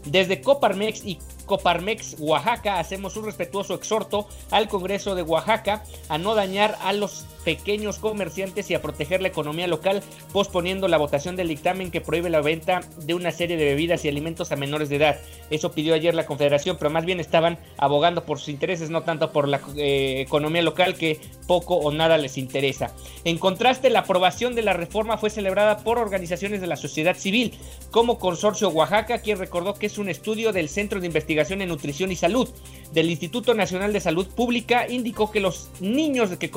Desde 0.05 0.41
Coparmex 0.41 1.05
y 1.05 1.19
Coparmex 1.47 2.17
Oaxaca 2.19 2.79
hacemos 2.79 3.17
un 3.17 3.25
respetuoso 3.25 3.75
exhorto 3.75 4.29
al 4.51 4.69
Congreso 4.69 5.15
de 5.15 5.23
Oaxaca 5.23 5.83
a 6.09 6.19
no 6.19 6.35
dañar 6.35 6.77
a 6.83 6.93
los 6.93 7.25
pequeños 7.45 7.99
comerciantes 7.99 8.71
y 8.71 8.75
a 8.75 8.83
proteger 8.83 9.21
la 9.21 9.29
economía 9.29 9.67
local, 9.67 10.03
posponiendo 10.33 10.89
la 10.89 10.99
votación 10.99 11.37
del 11.37 11.49
dictamen 11.49 11.91
que 11.91 12.01
prohíbe 12.01 12.31
la 12.31 12.41
venta 12.41 12.81
de 12.99 13.15
una 13.15 13.33
serie 13.33 13.57
de 13.57 13.65
bebidas 13.65 14.05
y 14.05 14.09
alimentos 14.09 14.53
a 14.53 14.57
menores 14.57 14.89
de 14.89 14.97
edad. 14.97 15.21
Eso 15.51 15.73
pidió 15.73 15.95
ayer 15.95 16.15
la 16.15 16.27
Confederación, 16.27 16.77
pero 16.79 16.91
más 16.91 17.05
bien 17.05 17.21
estaban 17.21 17.59
abogando 17.77 18.25
por 18.25 18.39
sus 18.39 18.49
intereses, 18.49 18.91
no 18.91 19.03
tanto 19.03 19.33
por 19.33 19.49
la 19.49 19.61
eh, 19.77 20.21
economía 20.21 20.63
local 20.63 20.95
que 20.95 21.21
poco 21.47 21.77
o 21.77 21.93
nada 21.93 22.17
les 22.17 22.39
interesa. 22.39 22.95
En 23.25 23.39
contraste, 23.39 23.91
la 23.91 24.01
aprobación 24.01 24.55
de 24.55 24.63
la 24.63 24.73
reforma 24.73 25.19
fue 25.19 25.31
celebrada 25.31 25.79
por 25.79 25.99
organizaciones 25.99 26.61
de 26.61 26.67
la 26.67 26.77
sociedad 26.77 27.17
civil, 27.17 27.55
como 27.91 28.19
Consorcio 28.19 28.69
Oaxaca, 28.69 29.19
quien 29.19 29.39
recordó 29.39 29.75
que 29.75 29.87
es 29.87 29.99
un 29.99 30.09
estudio 30.09 30.53
del 30.53 30.69
Centro 30.69 31.01
de 31.01 31.07
Investigación 31.07 31.33
En 31.51 31.69
Nutrición 31.69 32.13
y 32.13 32.17
Salud 32.17 32.49
del 32.93 33.11
Instituto 33.11 33.55
Nacional 33.55 33.93
de 33.93 34.01
Salud 34.01 34.27
Pública 34.29 34.87
indicó 34.89 35.31
que 35.31 35.41
los 35.41 35.71
niños 35.81 36.31
que, 36.37 36.51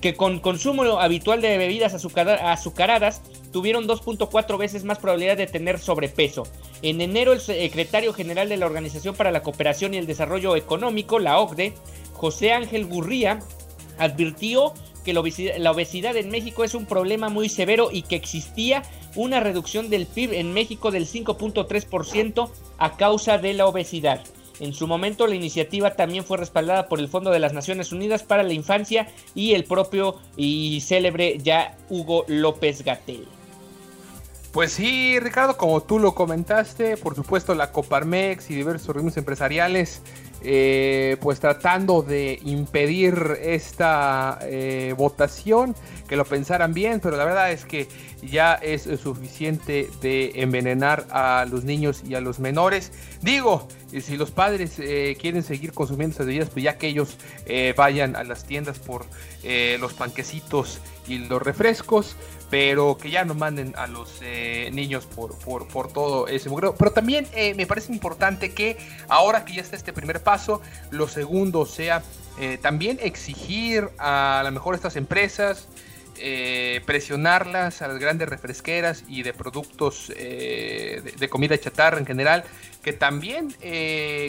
que 0.00 0.14
con 0.14 0.40
consumo 0.40 0.82
habitual 1.00 1.40
de 1.40 1.58
bebidas 1.58 1.94
azucaradas 1.94 3.22
tuvieron 3.52 3.88
2.4 3.88 4.58
veces 4.58 4.84
más 4.84 4.98
probabilidad 4.98 5.36
de 5.36 5.46
tener 5.46 5.78
sobrepeso. 5.78 6.44
En 6.82 7.00
enero 7.00 7.32
el 7.32 7.40
secretario 7.40 8.12
general 8.12 8.48
de 8.48 8.56
la 8.56 8.66
Organización 8.66 9.14
para 9.14 9.32
la 9.32 9.42
Cooperación 9.42 9.94
y 9.94 9.98
el 9.98 10.06
Desarrollo 10.06 10.56
Económico, 10.56 11.18
la 11.18 11.38
OCDE, 11.40 11.74
José 12.12 12.52
Ángel 12.52 12.86
Gurría, 12.86 13.40
advirtió 13.98 14.74
que 15.08 15.14
la 15.58 15.70
obesidad, 15.70 16.16
en 16.18 16.28
México 16.28 16.64
es 16.64 16.74
un 16.74 16.84
problema 16.84 17.30
muy 17.30 17.48
severo 17.48 17.88
y 17.90 18.02
que 18.02 18.14
existía 18.14 18.82
una 19.16 19.40
reducción 19.40 19.88
del 19.88 20.04
PIB 20.04 20.34
en 20.34 20.52
México 20.52 20.90
del 20.90 21.06
5.3% 21.06 22.50
a 22.76 22.96
causa 22.98 23.38
de 23.38 23.54
la 23.54 23.64
obesidad. 23.64 24.20
En 24.60 24.74
su 24.74 24.86
momento 24.86 25.26
la 25.26 25.34
iniciativa 25.34 25.94
también 25.96 26.24
fue 26.24 26.36
respaldada 26.36 26.88
por 26.88 26.98
el 26.98 27.08
Fondo 27.08 27.30
de 27.30 27.38
las 27.38 27.54
Naciones 27.54 27.90
Unidas 27.90 28.22
para 28.22 28.42
la 28.42 28.52
Infancia 28.52 29.08
y 29.34 29.54
el 29.54 29.64
propio 29.64 30.16
y 30.36 30.82
célebre 30.82 31.38
ya 31.38 31.78
Hugo 31.88 32.26
López 32.28 32.84
Gatel. 32.84 33.26
Pues 34.52 34.72
sí, 34.72 35.18
Ricardo, 35.20 35.56
como 35.56 35.80
tú 35.82 35.98
lo 35.98 36.14
comentaste, 36.14 36.98
por 36.98 37.14
supuesto 37.14 37.54
la 37.54 37.72
Coparmex 37.72 38.50
y 38.50 38.54
diversos 38.56 38.90
organismos 38.90 39.16
empresariales 39.16 40.02
eh, 40.42 41.16
pues 41.20 41.40
tratando 41.40 42.02
de 42.02 42.38
impedir 42.44 43.38
esta 43.42 44.38
eh, 44.42 44.94
votación, 44.96 45.74
que 46.08 46.16
lo 46.16 46.24
pensaran 46.24 46.72
bien, 46.72 47.00
pero 47.00 47.16
la 47.16 47.24
verdad 47.24 47.52
es 47.52 47.64
que 47.64 47.88
ya 48.22 48.54
es 48.54 48.82
suficiente 49.00 49.90
de 50.00 50.32
envenenar 50.36 51.06
a 51.10 51.44
los 51.50 51.64
niños 51.64 52.02
y 52.06 52.14
a 52.14 52.20
los 52.20 52.38
menores. 52.38 52.92
Digo, 53.20 53.68
si 54.00 54.16
los 54.16 54.30
padres 54.30 54.78
eh, 54.78 55.16
quieren 55.20 55.42
seguir 55.42 55.72
consumiendo 55.72 56.14
esas 56.14 56.26
bebidas, 56.26 56.50
pues 56.50 56.64
ya 56.64 56.78
que 56.78 56.88
ellos 56.88 57.18
vayan 57.76 58.16
a 58.16 58.24
las 58.24 58.44
tiendas 58.44 58.78
por 58.78 59.06
los 59.42 59.94
panquecitos 59.94 60.80
y 61.06 61.18
los 61.18 61.40
refrescos, 61.40 62.16
pero 62.50 62.96
que 62.96 63.10
ya 63.10 63.24
no 63.24 63.34
manden 63.34 63.74
a 63.76 63.86
los 63.86 64.20
eh, 64.22 64.70
niños 64.72 65.06
por, 65.06 65.36
por, 65.38 65.92
todo 65.92 66.28
ese 66.28 66.48
mugreo. 66.48 66.74
Pero 66.74 66.92
también 66.92 67.26
eh, 67.34 67.54
me 67.54 67.66
parece 67.66 67.92
importante 67.92 68.52
que 68.52 68.78
ahora 69.08 69.44
que 69.44 69.54
ya 69.54 69.62
está 69.62 69.76
este 69.76 69.92
primer 69.92 70.22
paso, 70.22 70.60
lo 70.90 71.08
segundo 71.08 71.66
sea 71.66 72.02
eh, 72.38 72.58
también 72.60 72.98
exigir 73.02 73.90
a 73.98 74.42
lo 74.44 74.52
mejor 74.52 74.74
estas 74.74 74.96
empresas, 74.96 75.68
presionarlas 76.84 77.82
a 77.82 77.88
las 77.88 77.98
grandes 77.98 78.28
refresqueras 78.28 79.04
y 79.08 79.22
de 79.22 79.32
productos 79.32 80.08
de, 80.08 81.28
comida 81.30 81.58
chatarra 81.58 81.98
en 81.98 82.06
general, 82.06 82.44
que 82.82 82.92
también 82.92 83.54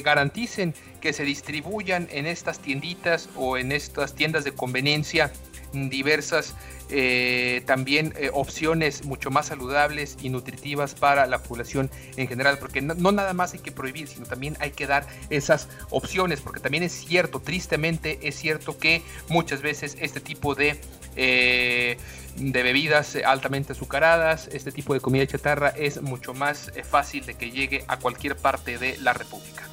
garanticen 0.04 0.74
que 1.02 1.14
se 1.14 1.24
distribuyan 1.24 2.08
en 2.12 2.28
estas 2.28 2.60
tienditas 2.60 3.30
o 3.36 3.58
en 3.58 3.72
estas 3.72 4.14
tiendas 4.16 4.44
de 4.44 4.52
conveniencia 4.52 5.32
diversas 5.74 6.56
eh, 6.92 7.62
también 7.66 8.14
eh, 8.18 8.32
opciones 8.34 9.06
mucho 9.06 9.30
más 9.30 9.48
saludables 9.48 10.18
y 10.22 10.30
nutritivas 10.30 10.96
para 10.96 11.28
la 11.28 11.44
población 11.44 11.92
en 12.18 12.28
general, 12.28 12.58
porque 12.60 12.82
no, 12.82 13.12
nada 13.12 13.34
más 13.34 13.54
hay 13.54 13.60
que 13.60 13.72
prohibir, 13.72 14.08
sino 14.08 14.26
también 14.26 14.58
hay 14.60 14.72
que 14.72 14.88
dar 14.88 15.08
esas 15.30 15.68
opciones, 15.92 16.42
porque 16.42 16.60
también 16.60 16.84
es 16.84 16.94
cierto, 16.94 17.40
tristemente 17.40 18.20
es 18.24 18.36
cierto 18.36 18.78
que 18.78 19.04
muchas 19.28 19.62
veces 19.62 19.98
este 20.00 20.20
tipo 20.20 20.56
de... 20.56 20.80
Eh, 21.16 21.98
de 22.38 22.64
bebidas 22.64 23.18
altamente 23.26 23.74
azucaradas, 23.74 24.48
este 24.54 24.72
tipo 24.72 24.94
de 24.94 25.02
comida 25.02 25.28
chatarra 25.28 25.70
es 25.70 26.02
mucho 26.02 26.34
más 26.34 26.72
fácil 26.90 27.26
de 27.26 27.34
que 27.34 27.52
llegue 27.52 27.84
a 27.88 27.98
cualquier 27.98 28.38
parte 28.38 28.78
de 28.78 28.98
la 29.00 29.12
República. 29.12 29.68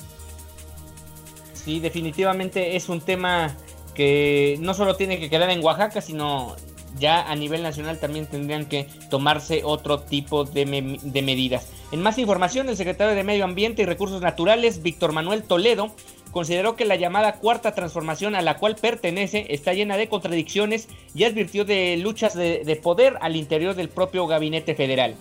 Sí, 1.52 1.78
definitivamente 1.78 2.74
es 2.74 2.88
un 2.88 3.00
tema 3.00 3.56
que 3.94 4.56
no 4.60 4.74
solo 4.74 4.94
tiene 4.96 5.18
que 5.18 5.30
quedar 5.30 5.50
en 5.50 5.64
Oaxaca, 5.64 6.00
sino 6.00 6.56
ya 6.98 7.30
a 7.30 7.34
nivel 7.34 7.62
nacional 7.62 7.98
también 7.98 8.26
tendrían 8.26 8.66
que 8.66 8.88
tomarse 9.10 9.62
otro 9.64 10.00
tipo 10.00 10.44
de, 10.44 10.64
medidas. 10.66 11.70
En 11.92 12.02
más 12.02 12.18
información, 12.18 12.68
el 12.68 12.76
secretario 12.76 13.14
de 13.14 13.24
Medio 13.24 13.44
Ambiente 13.44 13.82
y 13.82 13.86
Recursos 13.86 14.20
Naturales, 14.20 14.82
Víctor 14.82 15.12
Manuel 15.12 15.42
Toledo, 15.42 15.92
consideró 16.32 16.76
que 16.76 16.84
la 16.84 16.96
llamada 16.96 17.34
cuarta 17.34 17.74
transformación 17.74 18.34
a 18.34 18.42
la 18.42 18.58
cual 18.58 18.76
pertenece 18.76 19.46
está 19.50 19.72
llena 19.72 19.96
de 19.96 20.08
contradicciones 20.08 20.88
y 21.14 21.24
advirtió 21.24 21.64
de 21.64 21.96
luchas 21.96 22.34
de 22.34 22.80
poder 22.82 23.16
al 23.20 23.36
interior 23.36 23.74
del 23.74 23.88
propio 23.88 24.26
gabinete 24.26 24.74
federal. 24.74 25.16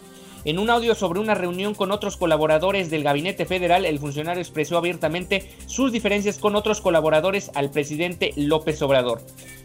En 0.45 0.59
un 0.59 0.69
audio 0.69 0.93
sobre 0.93 1.19
una 1.19 1.33
reunión 1.33 1.73
con 1.73 1.91
otros 1.91 2.17
colaboradores 2.17 2.91
del 2.91 3.01
gabinete 3.01 3.47
federal, 3.47 3.83
el 3.83 3.97
funcionario 3.97 4.41
expresó 4.41 4.77
abiertamente 4.77 5.49
sus 5.65 5.91
diferencias 5.91 6.37
con 6.37 6.55
otros 6.55 6.81
colaboradores 6.81 7.49
al 7.55 7.71
presidente 7.71 8.31
López 8.35 8.79
Obrador. 8.83 9.21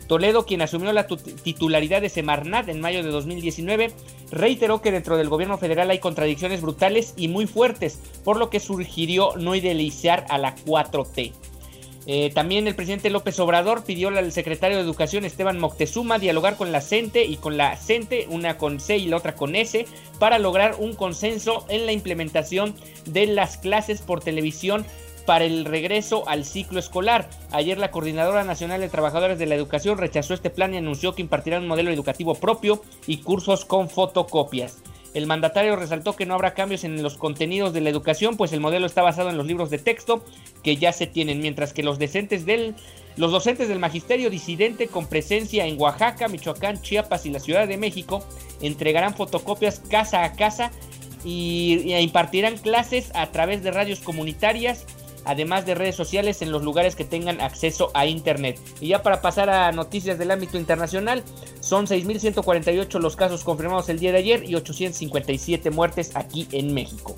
Toledo, 0.07 0.47
quien 0.47 0.63
asumió 0.63 0.91
la 0.95 1.07
titularidad 1.07 2.01
de 2.01 2.09
Semarnat 2.09 2.71
en 2.71 2.81
mayo 2.81 3.03
de 3.03 3.11
2019, 3.11 3.93
reiteró 4.31 4.81
que 4.81 4.91
dentro 4.91 5.19
del 5.19 5.29
gobierno 5.29 5.59
federal 5.59 5.91
hay 5.91 5.99
contradicciones 5.99 6.63
brutales 6.63 7.13
y 7.15 7.29
muy 7.29 7.47
fuertes, 7.47 8.01
por 8.25 8.39
lo 8.39 8.49
que 8.49 8.59
sugirió 8.59 9.37
no 9.37 9.55
idealizar 9.55 10.25
a 10.31 10.39
la 10.39 10.57
4T. 10.57 11.33
Eh, 12.07 12.31
también 12.35 12.67
el 12.67 12.75
presidente 12.75 13.11
López 13.11 13.39
Obrador 13.41 13.85
pidió 13.85 14.09
al 14.09 14.33
secretario 14.33 14.79
de 14.79 14.83
Educación 14.83 15.25
Esteban 15.25 15.59
Moctezuma 15.59 16.19
dialogar 16.19 16.57
con 16.57 16.73
la 16.73 16.81
CENTE 16.81 17.25
y 17.25 17.37
con 17.37 17.57
la 17.57 17.77
CENTE, 17.77 18.27
una 18.31 18.57
con 18.57 18.81
C 18.81 18.97
y 18.97 19.07
la 19.07 19.19
otra 19.19 19.35
con 19.35 19.55
S, 19.55 19.87
para 20.19 20.39
lograr 20.39 20.77
un 20.79 20.95
consenso 20.95 21.67
en 21.69 21.87
la 21.87 21.93
implementación 21.93 22.75
de 23.05 23.27
las 23.27 23.59
clases 23.59 24.01
por 24.01 24.21
televisión 24.21 24.87
para 25.27 25.45
el 25.45 25.65
regreso 25.65 26.29
al 26.29 26.45
ciclo 26.45 26.81
escolar. 26.81 27.29
Ayer 27.53 27.79
la 27.79 27.91
Coordinadora 27.91 28.45
Nacional 28.45 28.81
de 28.81 28.89
Trabajadores 28.89 29.39
de 29.39 29.47
la 29.47 29.55
Educación 29.55 29.99
rechazó 29.99 30.35
este 30.35 30.51
plan 30.51 30.75
y 30.75 30.79
anunció 30.79 31.15
que 31.15 31.23
impartirá 31.23 31.59
un 31.59 31.69
modelo 31.69 31.91
educativo 31.91 32.35
propio 32.35 32.83
y 33.07 33.19
cursos 33.19 33.65
con 33.65 33.91
fotocopias. 33.91 34.79
El 35.13 35.27
mandatario 35.27 35.75
resaltó 35.77 36.15
que 36.15 36.27
no 36.27 36.35
habrá 36.35 36.55
cambios 36.55 36.85
en 36.85 37.03
los 37.03 37.17
contenidos 37.17 37.73
de 37.73 37.81
la 37.81 37.91
educación, 37.91 38.37
pues 38.37 38.53
el 38.53 38.61
modelo 38.61 38.87
está 38.87 39.03
basado 39.03 39.31
en 39.31 39.37
los 39.37 39.47
libros 39.47 39.71
de 39.71 39.79
texto 39.79 40.25
que 40.63 40.77
ya 40.77 40.93
se 40.93 41.07
tienen, 41.07 41.41
mientras 41.41 41.73
que 41.73 41.83
los, 41.83 41.99
del, 41.99 42.75
los 43.17 43.33
docentes 43.33 43.69
del 43.69 43.81
magisterio 43.81 44.31
disidente 44.31 44.87
con 44.87 45.07
presencia 45.07 45.67
en 45.67 45.81
Oaxaca, 45.81 46.29
Michoacán, 46.29 46.81
Chiapas 46.81 47.27
y 47.27 47.31
la 47.31 47.41
Ciudad 47.41 47.67
de 47.67 47.77
México 47.77 48.25
entregarán 48.61 49.15
fotocopias 49.15 49.81
casa 49.81 50.23
a 50.23 50.33
casa 50.35 50.71
y 51.25 51.93
impartirán 51.95 52.57
clases 52.57 53.11
a 53.15 53.31
través 53.31 53.63
de 53.63 53.73
radios 53.73 54.01
comunitarias 54.01 54.87
además 55.25 55.67
de 55.67 55.75
redes 55.75 55.97
sociales 55.97 56.43
en 56.43 56.53
los 56.53 56.63
lugares 56.63 56.97
que 56.97 57.05
tengan 57.05 57.41
acceso 57.41 57.91
a 57.95 58.07
Internet. 58.07 58.59
Y 58.81 58.89
ya 58.89 59.03
para 59.03 59.21
pasar 59.21 59.51
a 59.51 59.73
noticias 59.73 60.19
del 60.19 60.31
ámbito 60.31 60.59
internacional, 60.59 61.23
son 61.61 61.87
6.148 61.87 62.99
los 63.01 63.17
casos 63.17 63.45
confirmados 63.45 63.89
el 63.89 63.99
día 63.99 64.13
de 64.13 64.19
ayer 64.19 64.45
y 64.45 64.55
857 64.55 65.71
muertes 65.71 66.13
aquí 66.15 66.49
en 66.53 66.75
México. 66.75 67.17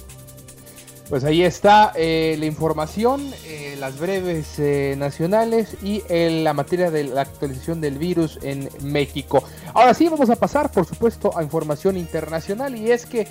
Pues 1.08 1.24
ahí 1.24 1.42
está 1.42 1.92
eh, 1.94 2.36
la 2.38 2.46
información, 2.46 3.32
eh, 3.44 3.76
las 3.78 3.98
breves 3.98 4.58
eh, 4.58 4.94
nacionales 4.96 5.76
y 5.82 6.02
la 6.08 6.54
materia 6.54 6.90
de 6.90 7.04
la 7.04 7.22
actualización 7.22 7.80
del 7.80 7.98
virus 7.98 8.38
en 8.42 8.68
México. 8.82 9.42
Ahora 9.74 9.94
sí, 9.94 10.08
vamos 10.08 10.30
a 10.30 10.36
pasar, 10.36 10.70
por 10.70 10.86
supuesto, 10.86 11.36
a 11.36 11.42
información 11.42 11.96
internacional 11.96 12.76
y 12.76 12.90
es 12.90 13.06
que, 13.06 13.26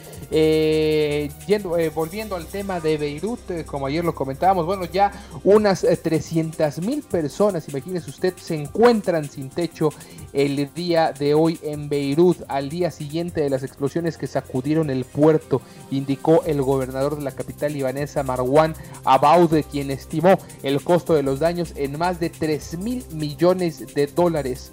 yendo, 1.48 1.78
volviendo 1.96 2.36
al 2.36 2.46
tema 2.48 2.80
de 2.80 2.98
Beirut, 2.98 3.66
como 3.66 3.88
ayer 3.88 4.04
lo 4.04 4.14
comentábamos, 4.14 4.66
bueno, 4.66 4.86
ya 4.86 5.12
unas 5.44 5.82
300 5.82 6.80
mil 6.82 7.04
personas, 7.04 7.70
imagínese 7.70 8.10
usted, 8.10 8.34
se 8.38 8.56
encuentran 8.56 9.30
sin 9.30 9.50
techo 9.50 9.90
el 10.34 10.74
día 10.74 11.14
de 11.14 11.34
hoy 11.34 11.60
en 11.62 11.90
Beirut, 11.90 12.38
al 12.48 12.70
día 12.70 12.92
siguiente 12.92 13.42
de 13.42 13.50
las 13.50 13.64
explosiones 13.64 14.18
que 14.18 14.28
sacudieron 14.28 14.90
el 14.90 15.06
puerto, 15.06 15.62
indicó 15.92 16.44
el 16.46 16.62
gobernador 16.62 17.16
de 17.18 17.24
la 17.24 17.32
capital 17.32 17.61
libanesa 17.70 18.24
Marwan 18.24 18.76
Abaude, 19.04 19.64
quien 19.64 19.92
estimó 19.92 20.38
el 20.64 20.82
costo 20.84 21.14
de 21.14 21.24
los 21.24 21.40
daños 21.40 21.74
en 21.76 21.98
más 21.98 22.20
de 22.20 22.30
3 22.30 22.78
mil 22.78 23.06
millones 23.12 23.94
de 23.94 24.08
dólares. 24.08 24.72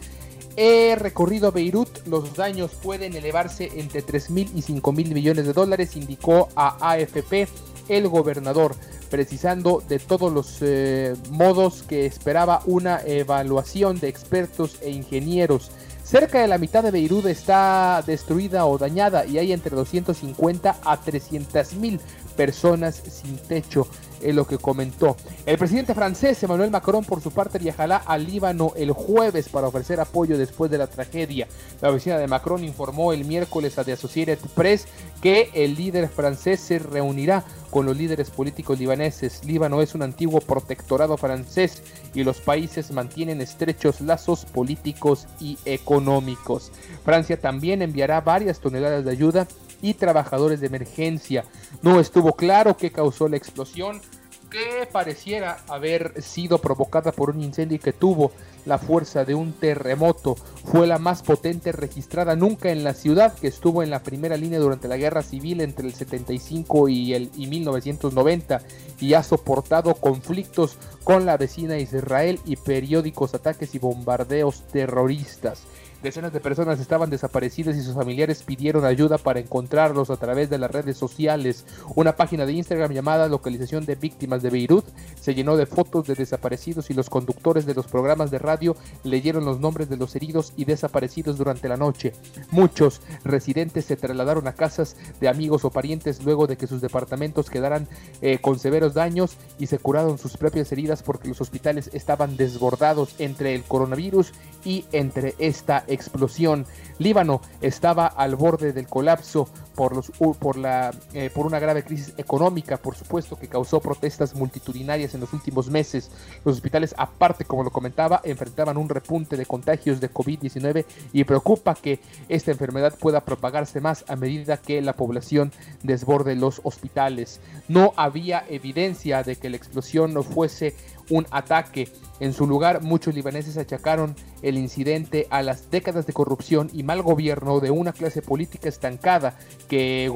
He 0.56 0.96
recorrido 0.96 1.52
Beirut, 1.52 2.04
los 2.08 2.34
daños 2.34 2.72
pueden 2.82 3.14
elevarse 3.14 3.70
entre 3.76 4.02
3 4.02 4.30
mil 4.30 4.50
y 4.56 4.62
5 4.62 4.90
mil 4.90 5.14
millones 5.14 5.46
de 5.46 5.52
dólares, 5.52 5.94
indicó 5.94 6.48
a 6.56 6.90
AFP 6.90 7.46
el 7.88 8.08
gobernador, 8.08 8.74
precisando 9.08 9.82
de 9.88 10.00
todos 10.00 10.32
los 10.32 10.58
eh, 10.60 11.14
modos 11.30 11.84
que 11.84 12.06
esperaba 12.06 12.62
una 12.66 13.00
evaluación 13.06 14.00
de 14.00 14.08
expertos 14.08 14.78
e 14.82 14.90
ingenieros. 14.90 15.70
Cerca 16.02 16.40
de 16.40 16.48
la 16.48 16.58
mitad 16.58 16.82
de 16.82 16.90
Beirut 16.90 17.26
está 17.26 18.02
destruida 18.06 18.64
o 18.64 18.78
dañada 18.78 19.26
y 19.26 19.38
hay 19.38 19.52
entre 19.52 19.76
250 19.76 20.76
a 20.82 20.96
300 20.96 21.74
mil 21.74 22.00
personas 22.38 22.94
sin 22.94 23.36
techo. 23.36 23.88
es 24.20 24.34
lo 24.34 24.46
que 24.46 24.58
comentó. 24.58 25.16
El 25.46 25.58
presidente 25.58 25.94
francés 25.94 26.42
Emmanuel 26.42 26.72
Macron 26.72 27.04
por 27.04 27.20
su 27.20 27.30
parte 27.30 27.58
viajará 27.58 27.98
al 27.98 28.26
Líbano 28.26 28.72
el 28.76 28.90
jueves 28.90 29.48
para 29.48 29.68
ofrecer 29.68 30.00
apoyo 30.00 30.36
después 30.36 30.72
de 30.72 30.78
la 30.78 30.88
tragedia. 30.88 31.46
La 31.80 31.90
oficina 31.90 32.18
de 32.18 32.26
Macron 32.26 32.64
informó 32.64 33.12
el 33.12 33.24
miércoles 33.24 33.78
a 33.78 33.84
The 33.84 33.92
Associated 33.92 34.38
Press 34.56 34.86
que 35.22 35.50
el 35.54 35.76
líder 35.76 36.08
francés 36.08 36.58
se 36.58 36.80
reunirá 36.80 37.44
con 37.70 37.86
los 37.86 37.96
líderes 37.96 38.30
políticos 38.30 38.78
libaneses. 38.78 39.44
Líbano 39.44 39.82
es 39.82 39.94
un 39.94 40.02
antiguo 40.02 40.40
protectorado 40.40 41.16
francés 41.16 41.82
y 42.12 42.24
los 42.24 42.40
países 42.40 42.90
mantienen 42.90 43.40
estrechos 43.40 44.00
lazos 44.00 44.44
políticos 44.46 45.28
y 45.40 45.58
económicos. 45.64 46.72
Francia 47.04 47.40
también 47.40 47.82
enviará 47.82 48.20
varias 48.20 48.58
toneladas 48.58 49.04
de 49.04 49.10
ayuda 49.12 49.46
y 49.82 49.94
trabajadores 49.94 50.60
de 50.60 50.66
emergencia. 50.66 51.44
No 51.82 52.00
estuvo 52.00 52.34
claro 52.34 52.76
qué 52.76 52.90
causó 52.90 53.28
la 53.28 53.36
explosión, 53.36 54.00
que 54.48 54.88
pareciera 54.90 55.58
haber 55.68 56.20
sido 56.22 56.58
provocada 56.58 57.12
por 57.12 57.30
un 57.30 57.42
incendio 57.42 57.78
que 57.78 57.92
tuvo 57.92 58.32
la 58.64 58.78
fuerza 58.78 59.24
de 59.24 59.34
un 59.34 59.52
terremoto. 59.52 60.36
Fue 60.64 60.86
la 60.86 60.98
más 60.98 61.22
potente 61.22 61.72
registrada 61.72 62.36
nunca 62.36 62.70
en 62.70 62.84
la 62.84 62.94
ciudad, 62.94 63.34
que 63.34 63.48
estuvo 63.48 63.82
en 63.82 63.90
la 63.90 64.02
primera 64.02 64.36
línea 64.36 64.58
durante 64.58 64.88
la 64.88 64.96
guerra 64.96 65.22
civil 65.22 65.60
entre 65.60 65.86
el 65.86 65.94
75 65.94 66.88
y, 66.88 67.14
el, 67.14 67.30
y 67.36 67.46
1990 67.46 68.60
y 69.00 69.14
ha 69.14 69.22
soportado 69.22 69.94
conflictos 69.94 70.76
con 71.04 71.24
la 71.24 71.36
vecina 71.36 71.78
Israel 71.78 72.40
y 72.44 72.56
periódicos 72.56 73.34
ataques 73.34 73.74
y 73.74 73.78
bombardeos 73.78 74.66
terroristas. 74.68 75.62
Decenas 76.02 76.32
de 76.32 76.38
personas 76.38 76.78
estaban 76.78 77.10
desaparecidas 77.10 77.76
y 77.76 77.82
sus 77.82 77.96
familiares 77.96 78.44
pidieron 78.44 78.84
ayuda 78.84 79.18
para 79.18 79.40
encontrarlos 79.40 80.10
a 80.10 80.16
través 80.16 80.48
de 80.48 80.56
las 80.56 80.70
redes 80.70 80.96
sociales. 80.96 81.64
Una 81.96 82.14
página 82.14 82.46
de 82.46 82.52
Instagram 82.52 82.92
llamada 82.92 83.26
Localización 83.26 83.84
de 83.84 83.96
Víctimas 83.96 84.40
de 84.40 84.50
Beirut 84.50 84.84
se 85.20 85.34
llenó 85.34 85.56
de 85.56 85.66
fotos 85.66 86.06
de 86.06 86.14
desaparecidos 86.14 86.90
y 86.90 86.94
los 86.94 87.10
conductores 87.10 87.66
de 87.66 87.74
los 87.74 87.88
programas 87.88 88.30
de 88.30 88.38
radio 88.38 88.76
leyeron 89.02 89.44
los 89.44 89.58
nombres 89.58 89.88
de 89.88 89.96
los 89.96 90.14
heridos 90.14 90.52
y 90.56 90.66
desaparecidos 90.66 91.36
durante 91.36 91.68
la 91.68 91.76
noche. 91.76 92.12
Muchos 92.52 93.00
residentes 93.24 93.86
se 93.86 93.96
trasladaron 93.96 94.46
a 94.46 94.52
casas 94.52 94.94
de 95.20 95.28
amigos 95.28 95.64
o 95.64 95.70
parientes 95.70 96.22
luego 96.22 96.46
de 96.46 96.56
que 96.56 96.68
sus 96.68 96.80
departamentos 96.80 97.50
quedaran 97.50 97.88
eh, 98.22 98.38
con 98.38 98.60
severos 98.60 98.94
daños 98.94 99.36
y 99.58 99.66
se 99.66 99.80
curaron 99.80 100.16
sus 100.16 100.36
propias 100.36 100.70
heridas 100.70 101.02
porque 101.02 101.26
los 101.26 101.40
hospitales 101.40 101.90
estaban 101.92 102.36
desbordados 102.36 103.16
entre 103.18 103.56
el 103.56 103.64
coronavirus 103.64 104.32
y 104.64 104.84
entre 104.92 105.34
esta 105.38 105.84
explosión. 105.88 106.66
Líbano 106.98 107.40
estaba 107.60 108.06
al 108.06 108.36
borde 108.36 108.72
del 108.72 108.86
colapso 108.86 109.48
por, 109.74 109.94
los, 109.94 110.10
por, 110.38 110.56
la, 110.56 110.90
eh, 111.12 111.30
por 111.32 111.46
una 111.46 111.58
grave 111.58 111.84
crisis 111.84 112.12
económica, 112.16 112.76
por 112.78 112.96
supuesto, 112.96 113.36
que 113.36 113.48
causó 113.48 113.80
protestas 113.80 114.34
multitudinarias 114.34 115.14
en 115.14 115.20
los 115.20 115.32
últimos 115.32 115.70
meses. 115.70 116.10
Los 116.44 116.56
hospitales, 116.56 116.94
aparte, 116.98 117.44
como 117.44 117.62
lo 117.62 117.70
comentaba, 117.70 118.20
enfrentaban 118.24 118.76
un 118.76 118.88
repunte 118.88 119.36
de 119.36 119.46
contagios 119.46 120.00
de 120.00 120.12
COVID-19 120.12 120.84
y 121.12 121.24
preocupa 121.24 121.74
que 121.74 122.00
esta 122.28 122.50
enfermedad 122.50 122.94
pueda 122.98 123.24
propagarse 123.24 123.80
más 123.80 124.04
a 124.08 124.16
medida 124.16 124.56
que 124.56 124.82
la 124.82 124.94
población 124.94 125.52
desborde 125.82 126.34
los 126.34 126.60
hospitales. 126.64 127.40
No 127.68 127.92
había 127.96 128.44
evidencia 128.48 129.22
de 129.22 129.36
que 129.36 129.50
la 129.50 129.56
explosión 129.56 130.12
no 130.12 130.22
fuese 130.22 130.74
un 131.10 131.26
ataque. 131.30 131.88
En 132.20 132.32
su 132.32 132.46
lugar, 132.46 132.82
muchos 132.82 133.14
libaneses 133.14 133.56
achacaron 133.56 134.16
el 134.42 134.58
incidente 134.58 135.26
a 135.30 135.42
las 135.42 135.70
décadas 135.70 136.06
de 136.06 136.12
corrupción 136.12 136.68
y 136.72 136.82
mal 136.82 137.02
gobierno 137.02 137.60
de 137.60 137.70
una 137.70 137.92
clase 137.92 138.22
política 138.22 138.68
estancada 138.68 139.38
que, 139.68 140.10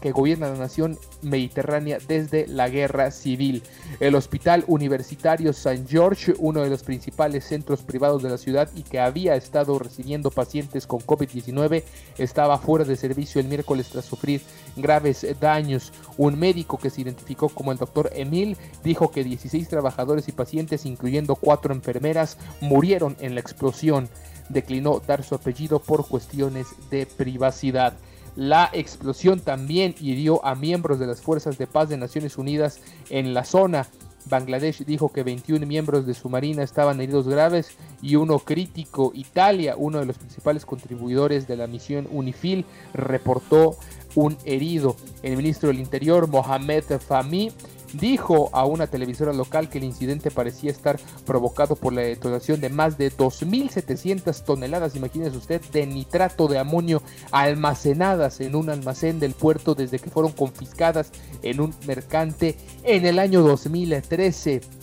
que, 0.00 0.12
gobierna 0.12 0.50
la 0.50 0.58
nación 0.58 0.98
mediterránea 1.22 1.98
desde 2.06 2.46
la 2.46 2.68
guerra 2.68 3.10
civil. 3.10 3.62
El 3.98 4.14
Hospital 4.14 4.64
Universitario 4.68 5.50
St. 5.50 5.84
George, 5.88 6.34
uno 6.38 6.62
de 6.62 6.70
los 6.70 6.84
principales 6.84 7.44
centros 7.44 7.82
privados 7.82 8.22
de 8.22 8.30
la 8.30 8.38
ciudad 8.38 8.70
y 8.76 8.82
que 8.82 9.00
había 9.00 9.34
estado 9.34 9.78
recibiendo 9.78 10.30
pacientes 10.30 10.86
con 10.86 11.00
COVID-19, 11.00 11.82
estaba 12.18 12.58
fuera 12.58 12.84
de 12.84 12.96
servicio 12.96 13.40
el 13.40 13.48
miércoles 13.48 13.88
tras 13.90 14.04
sufrir 14.04 14.42
graves 14.76 15.26
daños. 15.40 15.92
Un 16.16 16.38
médico 16.38 16.78
que 16.78 16.90
se 16.90 17.00
identificó 17.00 17.48
como 17.48 17.72
el 17.72 17.78
doctor 17.78 18.10
Emil 18.14 18.56
dijo 18.84 19.10
que 19.10 19.24
16 19.24 19.68
trabajadores 19.68 20.28
y 20.28 20.32
pacientes, 20.38 20.86
incluyendo 20.86 21.34
cuatro 21.34 21.74
enfermeras, 21.74 22.38
murieron 22.62 23.16
en 23.20 23.34
la 23.34 23.40
explosión. 23.40 24.08
Declinó 24.48 25.02
dar 25.06 25.24
su 25.24 25.34
apellido 25.34 25.80
por 25.80 26.08
cuestiones 26.08 26.68
de 26.90 27.04
privacidad. 27.04 27.98
La 28.36 28.70
explosión 28.72 29.40
también 29.40 29.96
hirió 30.00 30.44
a 30.46 30.54
miembros 30.54 31.00
de 31.00 31.08
las 31.08 31.20
Fuerzas 31.20 31.58
de 31.58 31.66
Paz 31.66 31.88
de 31.88 31.96
Naciones 31.96 32.38
Unidas 32.38 32.80
en 33.10 33.34
la 33.34 33.44
zona. 33.44 33.88
Bangladesh 34.26 34.84
dijo 34.84 35.10
que 35.12 35.22
21 35.22 35.66
miembros 35.66 36.06
de 36.06 36.14
su 36.14 36.28
marina 36.28 36.62
estaban 36.62 37.00
heridos 37.00 37.26
graves 37.26 37.76
y 38.00 38.16
uno 38.16 38.38
crítico. 38.38 39.10
Italia, 39.14 39.74
uno 39.76 39.98
de 39.98 40.06
los 40.06 40.18
principales 40.18 40.64
contribuidores 40.64 41.48
de 41.48 41.56
la 41.56 41.66
misión 41.66 42.06
UNIFIL, 42.10 42.64
reportó 42.94 43.76
un 44.14 44.36
herido. 44.44 44.96
El 45.22 45.36
ministro 45.36 45.68
del 45.68 45.80
Interior, 45.80 46.28
Mohamed 46.28 46.84
Fahmy, 47.00 47.52
dijo 47.94 48.50
a 48.52 48.64
una 48.64 48.86
televisora 48.86 49.32
local 49.32 49.68
que 49.68 49.78
el 49.78 49.84
incidente 49.84 50.30
parecía 50.30 50.70
estar 50.70 50.98
provocado 51.24 51.76
por 51.76 51.92
la 51.92 52.02
detonación 52.02 52.60
de 52.60 52.68
más 52.68 52.98
de 52.98 53.12
2.700 53.12 54.44
toneladas, 54.44 54.96
imagínese 54.96 55.36
usted, 55.36 55.60
de 55.72 55.86
nitrato 55.86 56.48
de 56.48 56.58
amonio 56.58 57.02
almacenadas 57.30 58.40
en 58.40 58.54
un 58.54 58.70
almacén 58.70 59.20
del 59.20 59.34
puerto 59.34 59.74
desde 59.74 59.98
que 59.98 60.10
fueron 60.10 60.32
confiscadas 60.32 61.10
en 61.42 61.60
un 61.60 61.74
mercante 61.86 62.56
en 62.84 63.06
el 63.06 63.18
año 63.18 63.42
2013. 63.42 64.77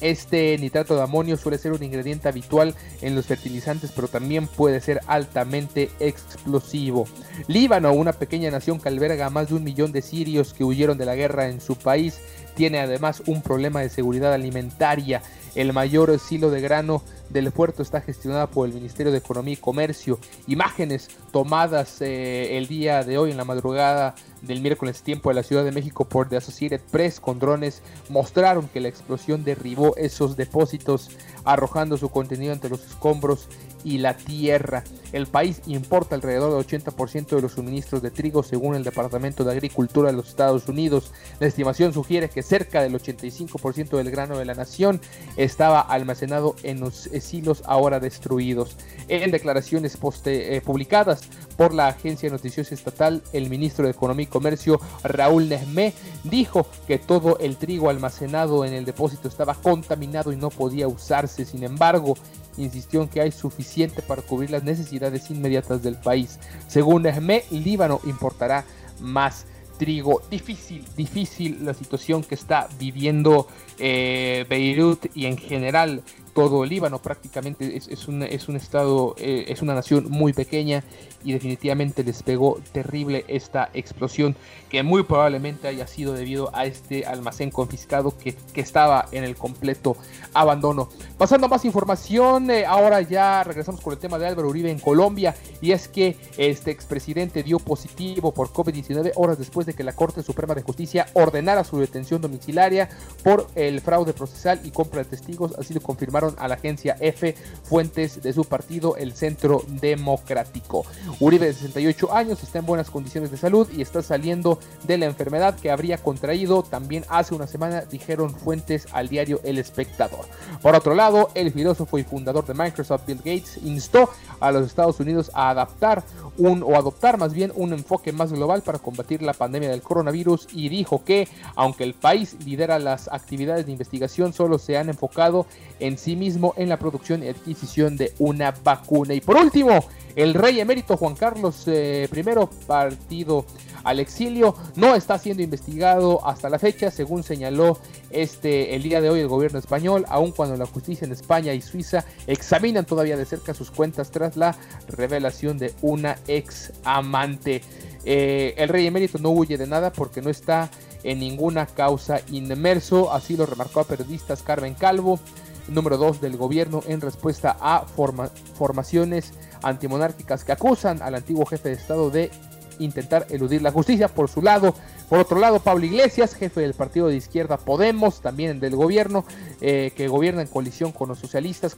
Este 0.00 0.56
nitrato 0.58 0.94
de 0.94 1.02
amonio 1.02 1.36
suele 1.36 1.58
ser 1.58 1.72
un 1.72 1.82
ingrediente 1.82 2.28
habitual 2.28 2.74
en 3.02 3.14
los 3.16 3.26
fertilizantes, 3.26 3.90
pero 3.94 4.06
también 4.06 4.46
puede 4.46 4.80
ser 4.80 5.00
altamente 5.06 5.90
explosivo. 5.98 7.06
Líbano, 7.48 7.92
una 7.92 8.12
pequeña 8.12 8.50
nación 8.50 8.80
que 8.80 8.88
alberga 8.88 9.26
a 9.26 9.30
más 9.30 9.48
de 9.48 9.54
un 9.54 9.64
millón 9.64 9.90
de 9.90 10.02
sirios 10.02 10.54
que 10.54 10.64
huyeron 10.64 10.98
de 10.98 11.06
la 11.06 11.16
guerra 11.16 11.48
en 11.48 11.60
su 11.60 11.76
país, 11.76 12.20
tiene 12.54 12.80
además 12.80 13.22
un 13.26 13.42
problema 13.42 13.80
de 13.80 13.88
seguridad 13.88 14.32
alimentaria. 14.32 15.22
El 15.54 15.72
mayor 15.72 16.18
silo 16.18 16.50
de 16.50 16.60
grano 16.60 17.02
del 17.30 17.50
puerto 17.52 17.82
está 17.82 18.00
gestionada 18.00 18.48
por 18.48 18.66
el 18.66 18.74
Ministerio 18.74 19.12
de 19.12 19.18
Economía 19.18 19.54
y 19.54 19.58
Comercio. 19.58 20.18
Imágenes 20.46 21.08
tomadas 21.32 22.00
eh, 22.00 22.56
el 22.58 22.66
día 22.66 23.04
de 23.04 23.18
hoy 23.18 23.30
en 23.30 23.36
la 23.36 23.44
madrugada 23.44 24.14
del 24.42 24.60
miércoles 24.60 25.02
tiempo 25.02 25.28
de 25.28 25.34
la 25.34 25.42
Ciudad 25.42 25.64
de 25.64 25.72
México 25.72 26.08
por 26.08 26.28
The 26.28 26.36
Associated 26.36 26.80
Press 26.90 27.20
con 27.20 27.38
drones 27.38 27.82
mostraron 28.08 28.68
que 28.68 28.80
la 28.80 28.88
explosión 28.88 29.44
derribó 29.44 29.96
esos 29.96 30.36
depósitos 30.36 31.10
arrojando 31.44 31.96
su 31.96 32.08
contenido 32.10 32.52
entre 32.52 32.70
los 32.70 32.84
escombros 32.84 33.48
y 33.84 33.98
la 33.98 34.16
tierra. 34.16 34.84
El 35.12 35.26
país 35.26 35.62
importa 35.66 36.14
alrededor 36.14 36.52
del 36.52 36.82
80% 36.82 37.28
de 37.28 37.40
los 37.40 37.52
suministros 37.52 38.02
de 38.02 38.10
trigo 38.10 38.42
según 38.42 38.74
el 38.74 38.84
Departamento 38.84 39.44
de 39.44 39.52
Agricultura 39.52 40.10
de 40.10 40.16
los 40.16 40.28
Estados 40.28 40.68
Unidos. 40.68 41.12
La 41.40 41.46
estimación 41.46 41.92
sugiere 41.94 42.28
que 42.28 42.42
cerca 42.42 42.82
del 42.82 42.94
85% 42.94 43.96
del 43.96 44.10
grano 44.10 44.36
de 44.36 44.44
la 44.44 44.54
nación 44.54 45.00
estaba 45.36 45.80
almacenado 45.80 46.56
en 46.62 46.80
los 46.80 47.08
silos 47.20 47.62
ahora 47.66 48.00
destruidos. 48.00 48.76
En 49.08 49.30
declaraciones 49.30 49.96
eh, 50.26 50.60
publicadas 50.64 51.22
por 51.58 51.74
la 51.74 51.88
agencia 51.88 52.30
noticiosa 52.30 52.72
estatal, 52.72 53.20
el 53.32 53.50
ministro 53.50 53.84
de 53.84 53.90
Economía 53.90 54.22
y 54.22 54.26
Comercio, 54.28 54.80
Raúl 55.02 55.48
Nesmé, 55.48 55.92
dijo 56.22 56.68
que 56.86 56.98
todo 57.00 57.36
el 57.40 57.56
trigo 57.56 57.90
almacenado 57.90 58.64
en 58.64 58.74
el 58.74 58.84
depósito 58.84 59.26
estaba 59.26 59.54
contaminado 59.54 60.32
y 60.32 60.36
no 60.36 60.50
podía 60.50 60.86
usarse. 60.86 61.44
Sin 61.44 61.64
embargo, 61.64 62.16
insistió 62.58 63.02
en 63.02 63.08
que 63.08 63.22
hay 63.22 63.32
suficiente 63.32 64.02
para 64.02 64.22
cubrir 64.22 64.50
las 64.50 64.62
necesidades 64.62 65.32
inmediatas 65.32 65.82
del 65.82 65.96
país. 65.96 66.38
Según 66.68 67.02
Nesmé, 67.02 67.42
Líbano 67.50 68.00
importará 68.04 68.64
más 69.00 69.46
trigo. 69.78 70.22
Difícil, 70.30 70.84
difícil 70.96 71.64
la 71.64 71.74
situación 71.74 72.22
que 72.22 72.36
está 72.36 72.68
viviendo 72.78 73.48
eh, 73.80 74.46
Beirut 74.48 75.06
y 75.16 75.26
en 75.26 75.36
general 75.36 76.04
todo 76.38 76.62
el 76.62 76.70
Líbano 76.70 77.02
prácticamente 77.02 77.76
es, 77.76 78.06
un, 78.06 78.22
es 78.22 78.48
un 78.48 78.54
estado, 78.54 79.16
eh, 79.18 79.46
es 79.48 79.60
una 79.60 79.74
nación 79.74 80.06
muy 80.08 80.32
pequeña 80.32 80.84
y 81.24 81.32
definitivamente 81.32 82.04
les 82.04 82.22
pegó 82.22 82.60
terrible 82.70 83.24
esta 83.26 83.70
explosión 83.74 84.36
que 84.68 84.84
muy 84.84 85.02
probablemente 85.02 85.66
haya 85.66 85.88
sido 85.88 86.12
debido 86.12 86.54
a 86.54 86.64
este 86.64 87.06
almacén 87.06 87.50
confiscado 87.50 88.16
que, 88.16 88.36
estaba 88.54 89.06
en 89.12 89.22
el 89.22 89.36
completo 89.36 89.96
abandono. 90.34 90.88
Pasando 91.16 91.46
a 91.46 91.50
más 91.50 91.64
información, 91.64 92.50
eh, 92.50 92.66
ahora 92.66 93.00
ya 93.02 93.44
regresamos 93.44 93.80
con 93.80 93.92
el 93.92 94.00
tema 94.00 94.18
de 94.18 94.26
Álvaro 94.26 94.48
Uribe 94.48 94.70
en 94.70 94.80
Colombia 94.80 95.34
y 95.60 95.70
es 95.70 95.86
que 95.86 96.16
este 96.36 96.72
expresidente 96.72 97.44
dio 97.44 97.60
positivo 97.60 98.32
por 98.32 98.48
COVID-19 98.48 99.12
horas 99.14 99.38
después 99.38 99.64
de 99.64 99.74
que 99.74 99.84
la 99.84 99.92
Corte 99.92 100.24
Suprema 100.24 100.56
de 100.56 100.62
Justicia 100.62 101.06
ordenara 101.14 101.62
su 101.62 101.78
detención 101.78 102.20
domiciliaria 102.20 102.88
por 103.22 103.46
el 103.54 103.80
fraude 103.80 104.12
procesal 104.12 104.60
y 104.64 104.70
compra 104.72 105.04
de 105.04 105.10
testigos, 105.10 105.54
así 105.56 105.72
lo 105.72 105.80
confirmaron 105.80 106.27
a 106.38 106.48
la 106.48 106.54
agencia 106.54 106.96
F 107.00 107.34
fuentes 107.62 108.22
de 108.22 108.32
su 108.32 108.44
partido, 108.44 108.96
el 108.96 109.12
Centro 109.12 109.62
Democrático. 109.68 110.84
Uribe 111.20 111.46
de 111.46 111.52
68 111.52 112.12
años 112.12 112.42
está 112.42 112.58
en 112.58 112.66
buenas 112.66 112.90
condiciones 112.90 113.30
de 113.30 113.36
salud 113.36 113.68
y 113.74 113.82
está 113.82 114.02
saliendo 114.02 114.58
de 114.84 114.98
la 114.98 115.06
enfermedad 115.06 115.58
que 115.58 115.70
habría 115.70 115.98
contraído 115.98 116.62
también 116.62 117.04
hace 117.08 117.34
una 117.34 117.46
semana, 117.46 117.82
dijeron 117.82 118.34
fuentes 118.34 118.86
al 118.92 119.08
diario 119.08 119.40
El 119.44 119.58
Espectador. 119.58 120.26
Por 120.62 120.74
otro 120.74 120.94
lado, 120.94 121.30
el 121.34 121.52
filósofo 121.52 121.98
y 121.98 122.04
fundador 122.04 122.46
de 122.46 122.54
Microsoft, 122.54 123.06
Bill 123.06 123.18
Gates, 123.18 123.58
instó 123.64 124.10
a 124.40 124.52
los 124.52 124.66
Estados 124.66 125.00
Unidos 125.00 125.30
a 125.34 125.50
adaptar 125.50 126.04
un 126.36 126.62
o 126.62 126.76
adoptar 126.76 127.18
más 127.18 127.32
bien 127.32 127.52
un 127.56 127.72
enfoque 127.72 128.12
más 128.12 128.32
global 128.32 128.62
para 128.62 128.78
combatir 128.78 129.22
la 129.22 129.32
pandemia 129.32 129.68
del 129.68 129.82
coronavirus 129.82 130.48
y 130.52 130.68
dijo 130.68 131.04
que 131.04 131.28
aunque 131.56 131.84
el 131.84 131.94
país 131.94 132.36
lidera 132.44 132.78
las 132.78 133.08
actividades 133.08 133.66
de 133.66 133.72
investigación, 133.72 134.32
solo 134.32 134.58
se 134.58 134.76
han 134.76 134.88
enfocado 134.88 135.46
en 135.80 135.98
sí 135.98 136.07
mismo 136.16 136.54
en 136.56 136.68
la 136.68 136.78
producción 136.78 137.22
y 137.22 137.28
adquisición 137.28 137.96
de 137.96 138.12
una 138.18 138.52
vacuna. 138.64 139.14
Y 139.14 139.20
por 139.20 139.36
último, 139.36 139.84
el 140.16 140.34
rey 140.34 140.60
emérito 140.60 140.96
Juan 140.96 141.14
Carlos 141.14 141.64
eh, 141.66 142.08
I, 142.12 142.24
partido 142.66 143.44
al 143.84 144.00
exilio, 144.00 144.54
no 144.74 144.94
está 144.94 145.18
siendo 145.18 145.42
investigado 145.42 146.26
hasta 146.26 146.48
la 146.48 146.58
fecha, 146.58 146.90
según 146.90 147.22
señaló 147.22 147.78
este 148.10 148.74
el 148.74 148.82
día 148.82 149.00
de 149.00 149.10
hoy 149.10 149.20
el 149.20 149.28
gobierno 149.28 149.58
español, 149.58 150.04
aun 150.08 150.32
cuando 150.32 150.56
la 150.56 150.66
justicia 150.66 151.04
en 151.04 151.12
España 151.12 151.54
y 151.54 151.62
Suiza 151.62 152.04
examinan 152.26 152.84
todavía 152.84 153.16
de 153.16 153.24
cerca 153.24 153.54
sus 153.54 153.70
cuentas 153.70 154.10
tras 154.10 154.36
la 154.36 154.56
revelación 154.88 155.58
de 155.58 155.72
una 155.82 156.18
ex 156.26 156.72
amante. 156.84 157.62
Eh, 158.04 158.54
el 158.56 158.68
rey 158.68 158.86
emérito 158.86 159.18
no 159.18 159.30
huye 159.30 159.56
de 159.56 159.66
nada 159.66 159.92
porque 159.92 160.20
no 160.20 160.30
está 160.30 160.70
en 161.04 161.20
ninguna 161.20 161.66
causa 161.66 162.20
inmerso, 162.30 163.12
así 163.12 163.36
lo 163.36 163.46
remarcó 163.46 163.80
a 163.80 163.84
periodistas 163.84 164.42
Carmen 164.42 164.74
Calvo, 164.74 165.20
número 165.68 165.96
2 165.96 166.20
del 166.20 166.36
gobierno, 166.36 166.82
en 166.86 167.00
respuesta 167.00 167.56
a 167.60 167.84
formaciones 167.86 169.32
antimonárquicas 169.62 170.44
que 170.44 170.52
acusan 170.52 171.02
al 171.02 171.14
antiguo 171.14 171.46
jefe 171.46 171.68
de 171.70 171.74
Estado 171.74 172.10
de 172.10 172.30
intentar 172.78 173.26
eludir 173.30 173.62
la 173.62 173.72
justicia. 173.72 174.08
Por 174.08 174.28
su 174.28 174.42
lado, 174.42 174.74
por 175.08 175.18
otro 175.18 175.38
lado, 175.38 175.60
Pablo 175.60 175.84
Iglesias, 175.84 176.34
jefe 176.34 176.60
del 176.60 176.74
partido 176.74 177.08
de 177.08 177.16
izquierda 177.16 177.56
Podemos, 177.56 178.20
también 178.20 178.60
del 178.60 178.76
gobierno, 178.76 179.24
eh, 179.60 179.92
que 179.96 180.08
gobierna 180.08 180.42
en 180.42 180.48
coalición 180.48 180.92
con 180.92 181.08
los 181.08 181.18
socialistas, 181.18 181.76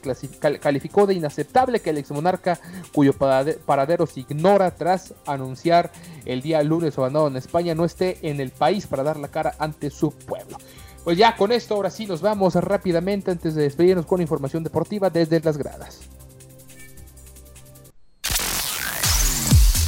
calificó 0.59 1.07
de 1.07 1.13
inaceptable 1.13 1.79
que 1.79 1.91
el 1.91 1.97
exmonarca, 1.97 2.59
cuyo 2.93 3.13
paradero 3.13 4.05
se 4.05 4.21
ignora 4.21 4.71
tras 4.75 5.13
anunciar 5.25 5.91
el 6.25 6.41
día 6.41 6.61
lunes 6.63 6.97
abandonado 6.97 7.29
en 7.29 7.37
España, 7.37 7.75
no 7.75 7.85
esté 7.85 8.17
en 8.21 8.39
el 8.39 8.51
país 8.51 8.87
para 8.87 9.03
dar 9.03 9.17
la 9.17 9.29
cara 9.29 9.55
ante 9.59 9.89
su 9.89 10.11
pueblo. 10.11 10.57
Pues 11.03 11.17
ya 11.17 11.35
con 11.35 11.51
esto, 11.51 11.75
ahora 11.75 11.89
sí 11.89 12.05
nos 12.05 12.21
vamos 12.21 12.53
rápidamente 12.55 13.31
antes 13.31 13.55
de 13.55 13.63
despedirnos 13.63 14.05
con 14.05 14.21
información 14.21 14.63
deportiva 14.63 15.09
desde 15.09 15.39
las 15.39 15.57
gradas. 15.57 15.99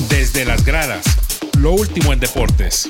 Desde 0.10 0.43
las 0.45 0.65
gradas, 0.65 1.06
lo 1.60 1.73
último 1.73 2.13
en 2.13 2.19
deportes. 2.19 2.89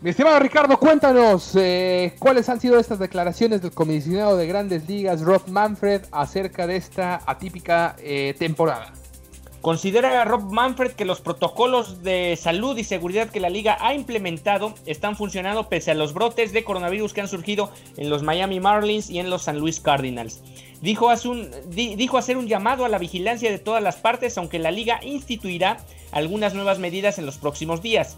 Mi 0.00 0.10
estimado 0.10 0.38
Ricardo, 0.38 0.78
cuéntanos 0.78 1.56
eh, 1.56 2.14
cuáles 2.20 2.48
han 2.48 2.60
sido 2.60 2.78
estas 2.78 3.00
declaraciones 3.00 3.62
del 3.62 3.72
comisionado 3.72 4.36
de 4.36 4.46
grandes 4.46 4.88
ligas, 4.88 5.22
Rob 5.22 5.48
Manfred, 5.48 6.02
acerca 6.12 6.68
de 6.68 6.76
esta 6.76 7.20
atípica 7.26 7.96
eh, 7.98 8.32
temporada. 8.38 8.92
Considera 9.60 10.24
Rob 10.24 10.52
Manfred 10.52 10.92
que 10.92 11.04
los 11.04 11.20
protocolos 11.20 12.02
de 12.04 12.36
salud 12.36 12.78
y 12.78 12.84
seguridad 12.84 13.28
que 13.28 13.40
la 13.40 13.50
liga 13.50 13.76
ha 13.80 13.92
implementado 13.92 14.72
están 14.86 15.16
funcionando 15.16 15.68
pese 15.68 15.90
a 15.90 15.94
los 15.94 16.14
brotes 16.14 16.52
de 16.52 16.62
coronavirus 16.62 17.12
que 17.12 17.22
han 17.22 17.28
surgido 17.28 17.72
en 17.96 18.08
los 18.08 18.22
Miami 18.22 18.60
Marlins 18.60 19.10
y 19.10 19.18
en 19.18 19.30
los 19.30 19.42
San 19.42 19.58
Luis 19.58 19.80
Cardinals. 19.80 20.40
Dijo, 20.80 21.10
dijo 21.66 22.18
hacer 22.18 22.36
un 22.36 22.46
llamado 22.46 22.84
a 22.84 22.88
la 22.88 22.98
vigilancia 22.98 23.50
de 23.50 23.58
todas 23.58 23.82
las 23.82 23.96
partes, 23.96 24.38
aunque 24.38 24.60
la 24.60 24.70
liga 24.70 25.00
instituirá 25.02 25.78
algunas 26.12 26.54
nuevas 26.54 26.78
medidas 26.78 27.18
en 27.18 27.26
los 27.26 27.36
próximos 27.36 27.82
días. 27.82 28.16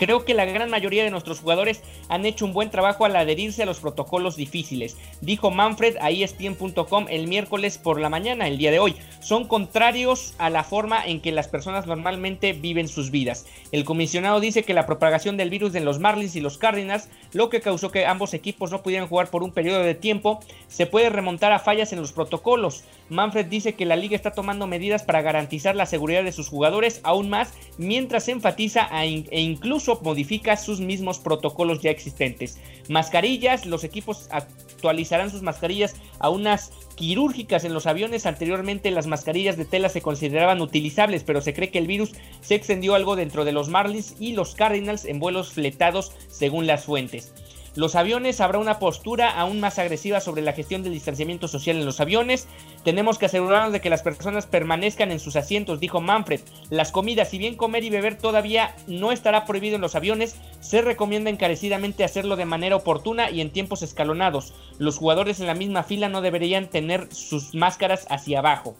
Creo 0.00 0.24
que 0.24 0.32
la 0.32 0.46
gran 0.46 0.70
mayoría 0.70 1.04
de 1.04 1.10
nuestros 1.10 1.40
jugadores 1.40 1.82
han 2.08 2.24
hecho 2.24 2.46
un 2.46 2.54
buen 2.54 2.70
trabajo 2.70 3.04
al 3.04 3.14
adherirse 3.16 3.64
a 3.64 3.66
los 3.66 3.80
protocolos 3.80 4.34
difíciles, 4.34 4.96
dijo 5.20 5.50
Manfred 5.50 5.98
a 6.00 6.08
ESPN.com 6.08 7.04
el 7.10 7.26
miércoles 7.26 7.76
por 7.76 8.00
la 8.00 8.08
mañana, 8.08 8.48
el 8.48 8.56
día 8.56 8.70
de 8.70 8.78
hoy. 8.78 8.96
Son 9.20 9.46
contrarios 9.46 10.32
a 10.38 10.48
la 10.48 10.64
forma 10.64 11.04
en 11.04 11.20
que 11.20 11.32
las 11.32 11.48
personas 11.48 11.86
normalmente 11.86 12.54
viven 12.54 12.88
sus 12.88 13.10
vidas. 13.10 13.44
El 13.72 13.84
comisionado 13.84 14.40
dice 14.40 14.62
que 14.62 14.72
la 14.72 14.86
propagación 14.86 15.36
del 15.36 15.50
virus 15.50 15.74
en 15.74 15.84
los 15.84 15.98
Marlins 15.98 16.34
y 16.34 16.40
los 16.40 16.56
Cardinals, 16.56 17.10
lo 17.34 17.50
que 17.50 17.60
causó 17.60 17.90
que 17.90 18.06
ambos 18.06 18.32
equipos 18.32 18.70
no 18.70 18.82
pudieran 18.82 19.06
jugar 19.06 19.28
por 19.28 19.42
un 19.42 19.52
periodo 19.52 19.82
de 19.82 19.94
tiempo, 19.94 20.40
se 20.66 20.86
puede 20.86 21.10
remontar 21.10 21.52
a 21.52 21.58
fallas 21.58 21.92
en 21.92 22.00
los 22.00 22.12
protocolos. 22.12 22.84
Manfred 23.10 23.46
dice 23.46 23.74
que 23.74 23.84
la 23.84 23.96
liga 23.96 24.16
está 24.16 24.30
tomando 24.30 24.66
medidas 24.66 25.02
para 25.02 25.20
garantizar 25.20 25.76
la 25.76 25.84
seguridad 25.84 26.24
de 26.24 26.32
sus 26.32 26.48
jugadores 26.48 27.00
aún 27.02 27.28
más, 27.28 27.52
mientras 27.76 28.28
enfatiza 28.28 28.88
e 29.02 29.40
incluso 29.40 29.89
modifica 30.02 30.56
sus 30.56 30.80
mismos 30.80 31.18
protocolos 31.18 31.80
ya 31.82 31.90
existentes. 31.90 32.58
Mascarillas, 32.88 33.66
los 33.66 33.84
equipos 33.84 34.28
actualizarán 34.30 35.30
sus 35.30 35.42
mascarillas 35.42 35.96
a 36.18 36.30
unas 36.30 36.72
quirúrgicas 36.94 37.64
en 37.64 37.74
los 37.74 37.86
aviones. 37.86 38.26
Anteriormente 38.26 38.90
las 38.90 39.06
mascarillas 39.06 39.56
de 39.56 39.64
tela 39.64 39.88
se 39.88 40.02
consideraban 40.02 40.60
utilizables, 40.60 41.24
pero 41.24 41.40
se 41.40 41.54
cree 41.54 41.70
que 41.70 41.78
el 41.78 41.86
virus 41.86 42.12
se 42.40 42.54
extendió 42.54 42.94
algo 42.94 43.16
dentro 43.16 43.44
de 43.44 43.52
los 43.52 43.68
Marlins 43.68 44.16
y 44.18 44.32
los 44.32 44.54
Cardinals 44.54 45.04
en 45.04 45.18
vuelos 45.18 45.52
fletados 45.52 46.12
según 46.28 46.66
las 46.66 46.84
fuentes 46.84 47.32
los 47.76 47.94
aviones 47.94 48.40
habrá 48.40 48.58
una 48.58 48.80
postura 48.80 49.30
aún 49.30 49.60
más 49.60 49.78
agresiva 49.78 50.20
sobre 50.20 50.42
la 50.42 50.52
gestión 50.52 50.82
del 50.82 50.92
distanciamiento 50.92 51.46
social 51.46 51.76
en 51.76 51.86
los 51.86 52.00
aviones. 52.00 52.48
Tenemos 52.82 53.16
que 53.16 53.26
asegurarnos 53.26 53.72
de 53.72 53.80
que 53.80 53.90
las 53.90 54.02
personas 54.02 54.46
permanezcan 54.46 55.12
en 55.12 55.20
sus 55.20 55.36
asientos, 55.36 55.78
dijo 55.78 56.00
Manfred. 56.00 56.40
Las 56.68 56.90
comidas, 56.90 57.28
si 57.28 57.38
bien 57.38 57.56
comer 57.56 57.84
y 57.84 57.90
beber 57.90 58.18
todavía 58.18 58.74
no 58.88 59.12
estará 59.12 59.44
prohibido 59.44 59.76
en 59.76 59.82
los 59.82 59.94
aviones, 59.94 60.34
se 60.60 60.82
recomienda 60.82 61.30
encarecidamente 61.30 62.02
hacerlo 62.02 62.34
de 62.34 62.44
manera 62.44 62.76
oportuna 62.76 63.30
y 63.30 63.40
en 63.40 63.50
tiempos 63.50 63.82
escalonados. 63.82 64.52
Los 64.78 64.98
jugadores 64.98 65.38
en 65.38 65.46
la 65.46 65.54
misma 65.54 65.84
fila 65.84 66.08
no 66.08 66.22
deberían 66.22 66.68
tener 66.68 67.06
sus 67.14 67.54
máscaras 67.54 68.06
hacia 68.10 68.40
abajo. 68.40 68.76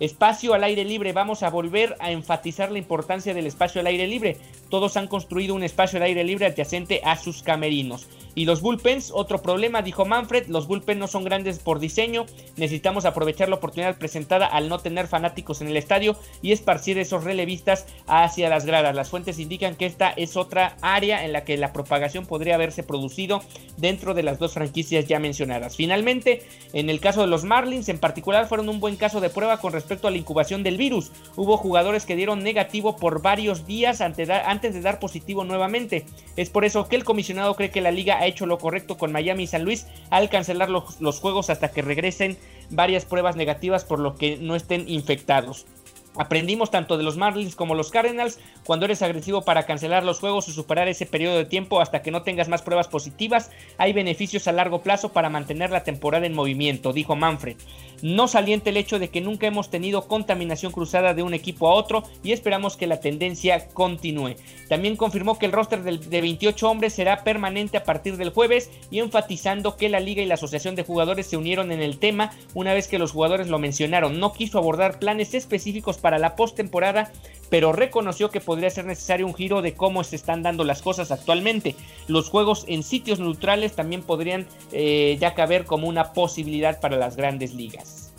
Espacio 0.00 0.54
al 0.54 0.64
aire 0.64 0.82
libre. 0.86 1.12
Vamos 1.12 1.42
a 1.42 1.50
volver 1.50 1.94
a 2.00 2.10
enfatizar 2.10 2.72
la 2.72 2.78
importancia 2.78 3.34
del 3.34 3.46
espacio 3.46 3.82
al 3.82 3.86
aire 3.86 4.06
libre. 4.06 4.38
Todos 4.70 4.96
han 4.96 5.08
construido 5.08 5.54
un 5.54 5.62
espacio 5.62 5.98
al 5.98 6.04
aire 6.04 6.24
libre 6.24 6.46
adyacente 6.46 7.02
a 7.04 7.16
sus 7.16 7.42
camerinos. 7.42 8.08
Y 8.34 8.44
los 8.44 8.60
bullpens, 8.60 9.10
otro 9.12 9.42
problema, 9.42 9.82
dijo 9.82 10.04
Manfred, 10.04 10.46
los 10.48 10.66
bullpens 10.66 10.98
no 10.98 11.08
son 11.08 11.24
grandes 11.24 11.58
por 11.58 11.80
diseño, 11.80 12.26
necesitamos 12.56 13.04
aprovechar 13.04 13.48
la 13.48 13.56
oportunidad 13.56 13.98
presentada 13.98 14.46
al 14.46 14.68
no 14.68 14.78
tener 14.78 15.08
fanáticos 15.08 15.60
en 15.60 15.68
el 15.68 15.76
estadio 15.76 16.16
y 16.42 16.52
esparcir 16.52 16.98
esos 16.98 17.24
relevistas 17.24 17.86
hacia 18.06 18.48
las 18.48 18.64
gradas. 18.64 18.94
Las 18.94 19.10
fuentes 19.10 19.38
indican 19.38 19.74
que 19.74 19.86
esta 19.86 20.10
es 20.10 20.36
otra 20.36 20.76
área 20.80 21.24
en 21.24 21.32
la 21.32 21.44
que 21.44 21.56
la 21.56 21.72
propagación 21.72 22.26
podría 22.26 22.54
haberse 22.54 22.82
producido 22.82 23.42
dentro 23.76 24.14
de 24.14 24.22
las 24.22 24.38
dos 24.38 24.54
franquicias 24.54 25.06
ya 25.06 25.18
mencionadas. 25.18 25.76
Finalmente, 25.76 26.42
en 26.72 26.90
el 26.90 27.00
caso 27.00 27.22
de 27.22 27.26
los 27.26 27.44
Marlins 27.44 27.88
en 27.88 27.98
particular 27.98 28.46
fueron 28.46 28.68
un 28.68 28.80
buen 28.80 28.96
caso 28.96 29.20
de 29.20 29.30
prueba 29.30 29.58
con 29.58 29.72
respecto 29.72 30.08
a 30.08 30.10
la 30.10 30.18
incubación 30.18 30.62
del 30.62 30.76
virus. 30.76 31.10
Hubo 31.36 31.56
jugadores 31.56 32.06
que 32.06 32.16
dieron 32.16 32.42
negativo 32.42 32.96
por 32.96 33.22
varios 33.22 33.66
días 33.66 34.00
antes 34.00 34.28
de 34.28 34.80
dar 34.80 34.98
positivo 34.98 35.44
nuevamente. 35.44 36.04
Es 36.36 36.50
por 36.50 36.64
eso 36.64 36.88
que 36.88 36.96
el 36.96 37.04
comisionado 37.04 37.54
cree 37.54 37.70
que 37.70 37.80
la 37.80 37.90
liga 37.90 38.19
ha 38.20 38.26
hecho 38.26 38.46
lo 38.46 38.58
correcto 38.58 38.98
con 38.98 39.12
Miami 39.12 39.44
y 39.44 39.46
San 39.46 39.64
Luis 39.64 39.86
al 40.10 40.28
cancelar 40.28 40.68
los, 40.68 41.00
los 41.00 41.20
juegos 41.20 41.48
hasta 41.48 41.70
que 41.70 41.82
regresen 41.82 42.36
varias 42.68 43.04
pruebas 43.06 43.34
negativas 43.34 43.84
por 43.84 43.98
lo 43.98 44.14
que 44.14 44.36
no 44.36 44.54
estén 44.54 44.88
infectados. 44.88 45.66
Aprendimos 46.16 46.70
tanto 46.70 46.98
de 46.98 47.04
los 47.04 47.16
Marlins 47.16 47.54
como 47.54 47.74
los 47.74 47.90
Cardinals, 47.90 48.40
cuando 48.64 48.84
eres 48.84 49.02
agresivo 49.02 49.42
para 49.42 49.64
cancelar 49.64 50.04
los 50.04 50.18
juegos 50.18 50.48
y 50.48 50.52
superar 50.52 50.88
ese 50.88 51.06
periodo 51.06 51.36
de 51.36 51.44
tiempo 51.44 51.80
hasta 51.80 52.02
que 52.02 52.10
no 52.10 52.22
tengas 52.22 52.48
más 52.48 52.62
pruebas 52.62 52.88
positivas, 52.88 53.50
hay 53.78 53.92
beneficios 53.92 54.48
a 54.48 54.52
largo 54.52 54.82
plazo 54.82 55.12
para 55.12 55.30
mantener 55.30 55.70
la 55.70 55.84
temporada 55.84 56.26
en 56.26 56.34
movimiento, 56.34 56.92
dijo 56.92 57.14
Manfred. 57.14 57.56
No 58.02 58.28
saliente 58.28 58.70
el 58.70 58.78
hecho 58.78 58.98
de 58.98 59.10
que 59.10 59.20
nunca 59.20 59.46
hemos 59.46 59.70
tenido 59.70 60.08
contaminación 60.08 60.72
cruzada 60.72 61.12
de 61.14 61.22
un 61.22 61.34
equipo 61.34 61.68
a 61.68 61.74
otro 61.74 62.02
y 62.22 62.32
esperamos 62.32 62.76
que 62.76 62.86
la 62.86 63.00
tendencia 63.00 63.68
continúe. 63.68 64.36
También 64.68 64.96
confirmó 64.96 65.38
que 65.38 65.46
el 65.46 65.52
roster 65.52 65.82
de 65.82 66.20
28 66.20 66.70
hombres 66.70 66.94
será 66.94 67.22
permanente 67.24 67.76
a 67.76 67.84
partir 67.84 68.16
del 68.16 68.30
jueves 68.30 68.70
y 68.90 69.00
enfatizando 69.00 69.76
que 69.76 69.90
la 69.90 70.00
liga 70.00 70.22
y 70.22 70.26
la 70.26 70.34
asociación 70.34 70.74
de 70.76 70.82
jugadores 70.82 71.26
se 71.26 71.36
unieron 71.36 71.72
en 71.72 71.82
el 71.82 71.98
tema 71.98 72.32
una 72.54 72.72
vez 72.72 72.88
que 72.88 72.98
los 72.98 73.12
jugadores 73.12 73.48
lo 73.48 73.58
mencionaron. 73.58 74.18
No 74.18 74.32
quiso 74.32 74.58
abordar 74.58 74.98
planes 74.98 75.34
específicos 75.34 75.98
para 76.00 76.18
la 76.18 76.36
postemporada, 76.36 77.12
pero 77.50 77.72
reconoció 77.72 78.30
que 78.30 78.40
podría 78.40 78.70
ser 78.70 78.84
necesario 78.86 79.26
un 79.26 79.34
giro 79.34 79.62
de 79.62 79.74
cómo 79.74 80.04
se 80.04 80.16
están 80.16 80.42
dando 80.42 80.64
las 80.64 80.82
cosas 80.82 81.10
actualmente. 81.10 81.76
Los 82.08 82.28
juegos 82.28 82.64
en 82.68 82.82
sitios 82.82 83.20
neutrales 83.20 83.74
también 83.74 84.02
podrían 84.02 84.46
eh, 84.72 85.16
ya 85.20 85.34
caber 85.34 85.64
como 85.64 85.88
una 85.88 86.12
posibilidad 86.12 86.80
para 86.80 86.96
las 86.96 87.16
grandes 87.16 87.54
ligas. 87.54 88.09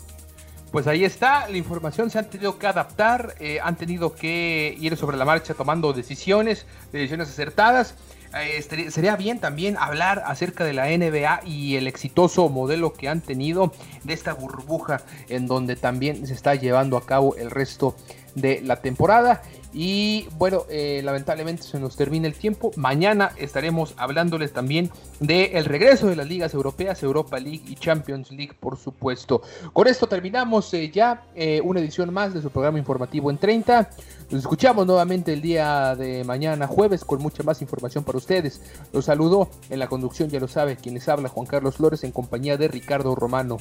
Pues 0.72 0.86
ahí 0.86 1.04
está, 1.04 1.46
la 1.50 1.58
información 1.58 2.08
se 2.08 2.18
han 2.18 2.30
tenido 2.30 2.58
que 2.58 2.66
adaptar, 2.66 3.34
eh, 3.40 3.60
han 3.62 3.76
tenido 3.76 4.14
que 4.14 4.74
ir 4.80 4.96
sobre 4.96 5.18
la 5.18 5.26
marcha 5.26 5.52
tomando 5.52 5.92
decisiones, 5.92 6.64
decisiones 6.90 7.28
acertadas. 7.28 7.94
Eh, 8.34 8.90
sería 8.90 9.16
bien 9.16 9.38
también 9.38 9.76
hablar 9.76 10.22
acerca 10.24 10.64
de 10.64 10.72
la 10.72 10.86
NBA 10.86 11.42
y 11.44 11.76
el 11.76 11.86
exitoso 11.86 12.48
modelo 12.48 12.94
que 12.94 13.10
han 13.10 13.20
tenido 13.20 13.70
de 14.04 14.14
esta 14.14 14.32
burbuja 14.32 15.02
en 15.28 15.46
donde 15.46 15.76
también 15.76 16.26
se 16.26 16.32
está 16.32 16.54
llevando 16.54 16.96
a 16.96 17.04
cabo 17.04 17.36
el 17.36 17.50
resto 17.50 17.94
de 18.34 18.62
la 18.62 18.76
temporada. 18.76 19.42
Y 19.72 20.28
bueno, 20.38 20.64
eh, 20.68 21.00
lamentablemente 21.04 21.62
se 21.62 21.78
nos 21.78 21.96
termina 21.96 22.26
el 22.26 22.34
tiempo. 22.34 22.70
Mañana 22.76 23.32
estaremos 23.36 23.94
hablándoles 23.96 24.52
también 24.52 24.90
del 25.20 25.64
regreso 25.64 26.08
de 26.08 26.16
las 26.16 26.26
ligas 26.26 26.54
europeas, 26.54 27.02
Europa 27.02 27.38
League 27.38 27.62
y 27.66 27.74
Champions 27.76 28.30
League, 28.30 28.52
por 28.58 28.76
supuesto. 28.78 29.42
Con 29.72 29.86
esto 29.86 30.06
terminamos 30.06 30.72
eh, 30.74 30.90
ya 30.90 31.24
una 31.64 31.80
edición 31.80 32.12
más 32.12 32.34
de 32.34 32.42
su 32.42 32.50
programa 32.50 32.78
informativo 32.78 33.30
en 33.30 33.38
30. 33.38 33.90
Nos 34.30 34.40
escuchamos 34.40 34.86
nuevamente 34.86 35.32
el 35.34 35.42
día 35.42 35.94
de 35.94 36.24
mañana, 36.24 36.66
jueves, 36.66 37.04
con 37.04 37.20
mucha 37.20 37.42
más 37.42 37.60
información 37.60 38.02
para 38.02 38.16
ustedes. 38.16 38.62
Los 38.90 39.04
saludo 39.04 39.50
en 39.68 39.78
la 39.78 39.88
conducción, 39.88 40.30
ya 40.30 40.40
lo 40.40 40.48
sabe, 40.48 40.76
quienes 40.76 41.06
habla 41.08 41.28
Juan 41.28 41.46
Carlos 41.46 41.76
Flores 41.76 42.02
en 42.02 42.12
compañía 42.12 42.56
de 42.56 42.68
Ricardo 42.68 43.14
Romano. 43.14 43.58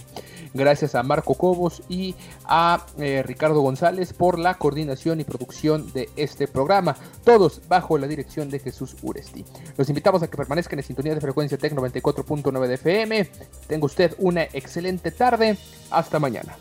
Gracias 0.54 0.96
a 0.96 1.04
Marco 1.04 1.34
Cobos 1.36 1.84
y 1.90 2.16
a 2.46 2.86
eh, 2.98 3.22
Ricardo 3.26 3.60
González 3.60 4.14
por 4.14 4.40
la 4.40 4.58
coordinación 4.58 5.20
y 5.20 5.26
producción 5.26 5.92
de 5.92 6.01
este 6.16 6.48
programa. 6.48 6.96
Todos 7.24 7.62
bajo 7.68 7.98
la 7.98 8.08
dirección 8.08 8.50
de 8.50 8.60
Jesús 8.60 8.96
Uresti. 9.02 9.46
Los 9.78 9.90
invitamos 9.90 10.24
a 10.24 10.28
que 10.28 10.38
permanezcan 10.38 10.80
en 10.80 10.86
sintonía 10.86 11.16
de 11.16 11.22
frecuencia 11.22 11.58
TEC 11.58 11.74
94.9 11.74 12.68
de 12.68 12.74
FM. 12.76 13.30
Tenga 13.68 13.86
usted 13.86 14.16
una 14.20 14.44
excelente 14.44 15.12
tarde. 15.12 15.58
Hasta 15.90 16.20
mañana. 16.20 16.56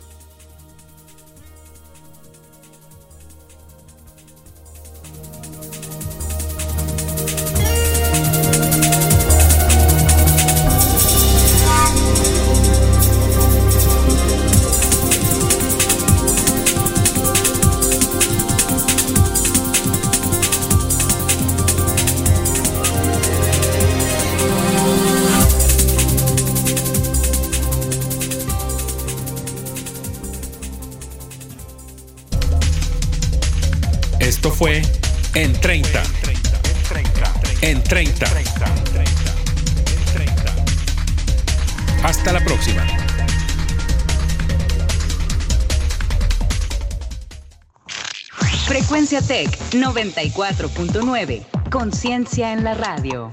94.9. 49.72 51.44
Conciencia 51.70 52.52
en 52.52 52.64
la 52.64 52.74
radio. 52.74 53.32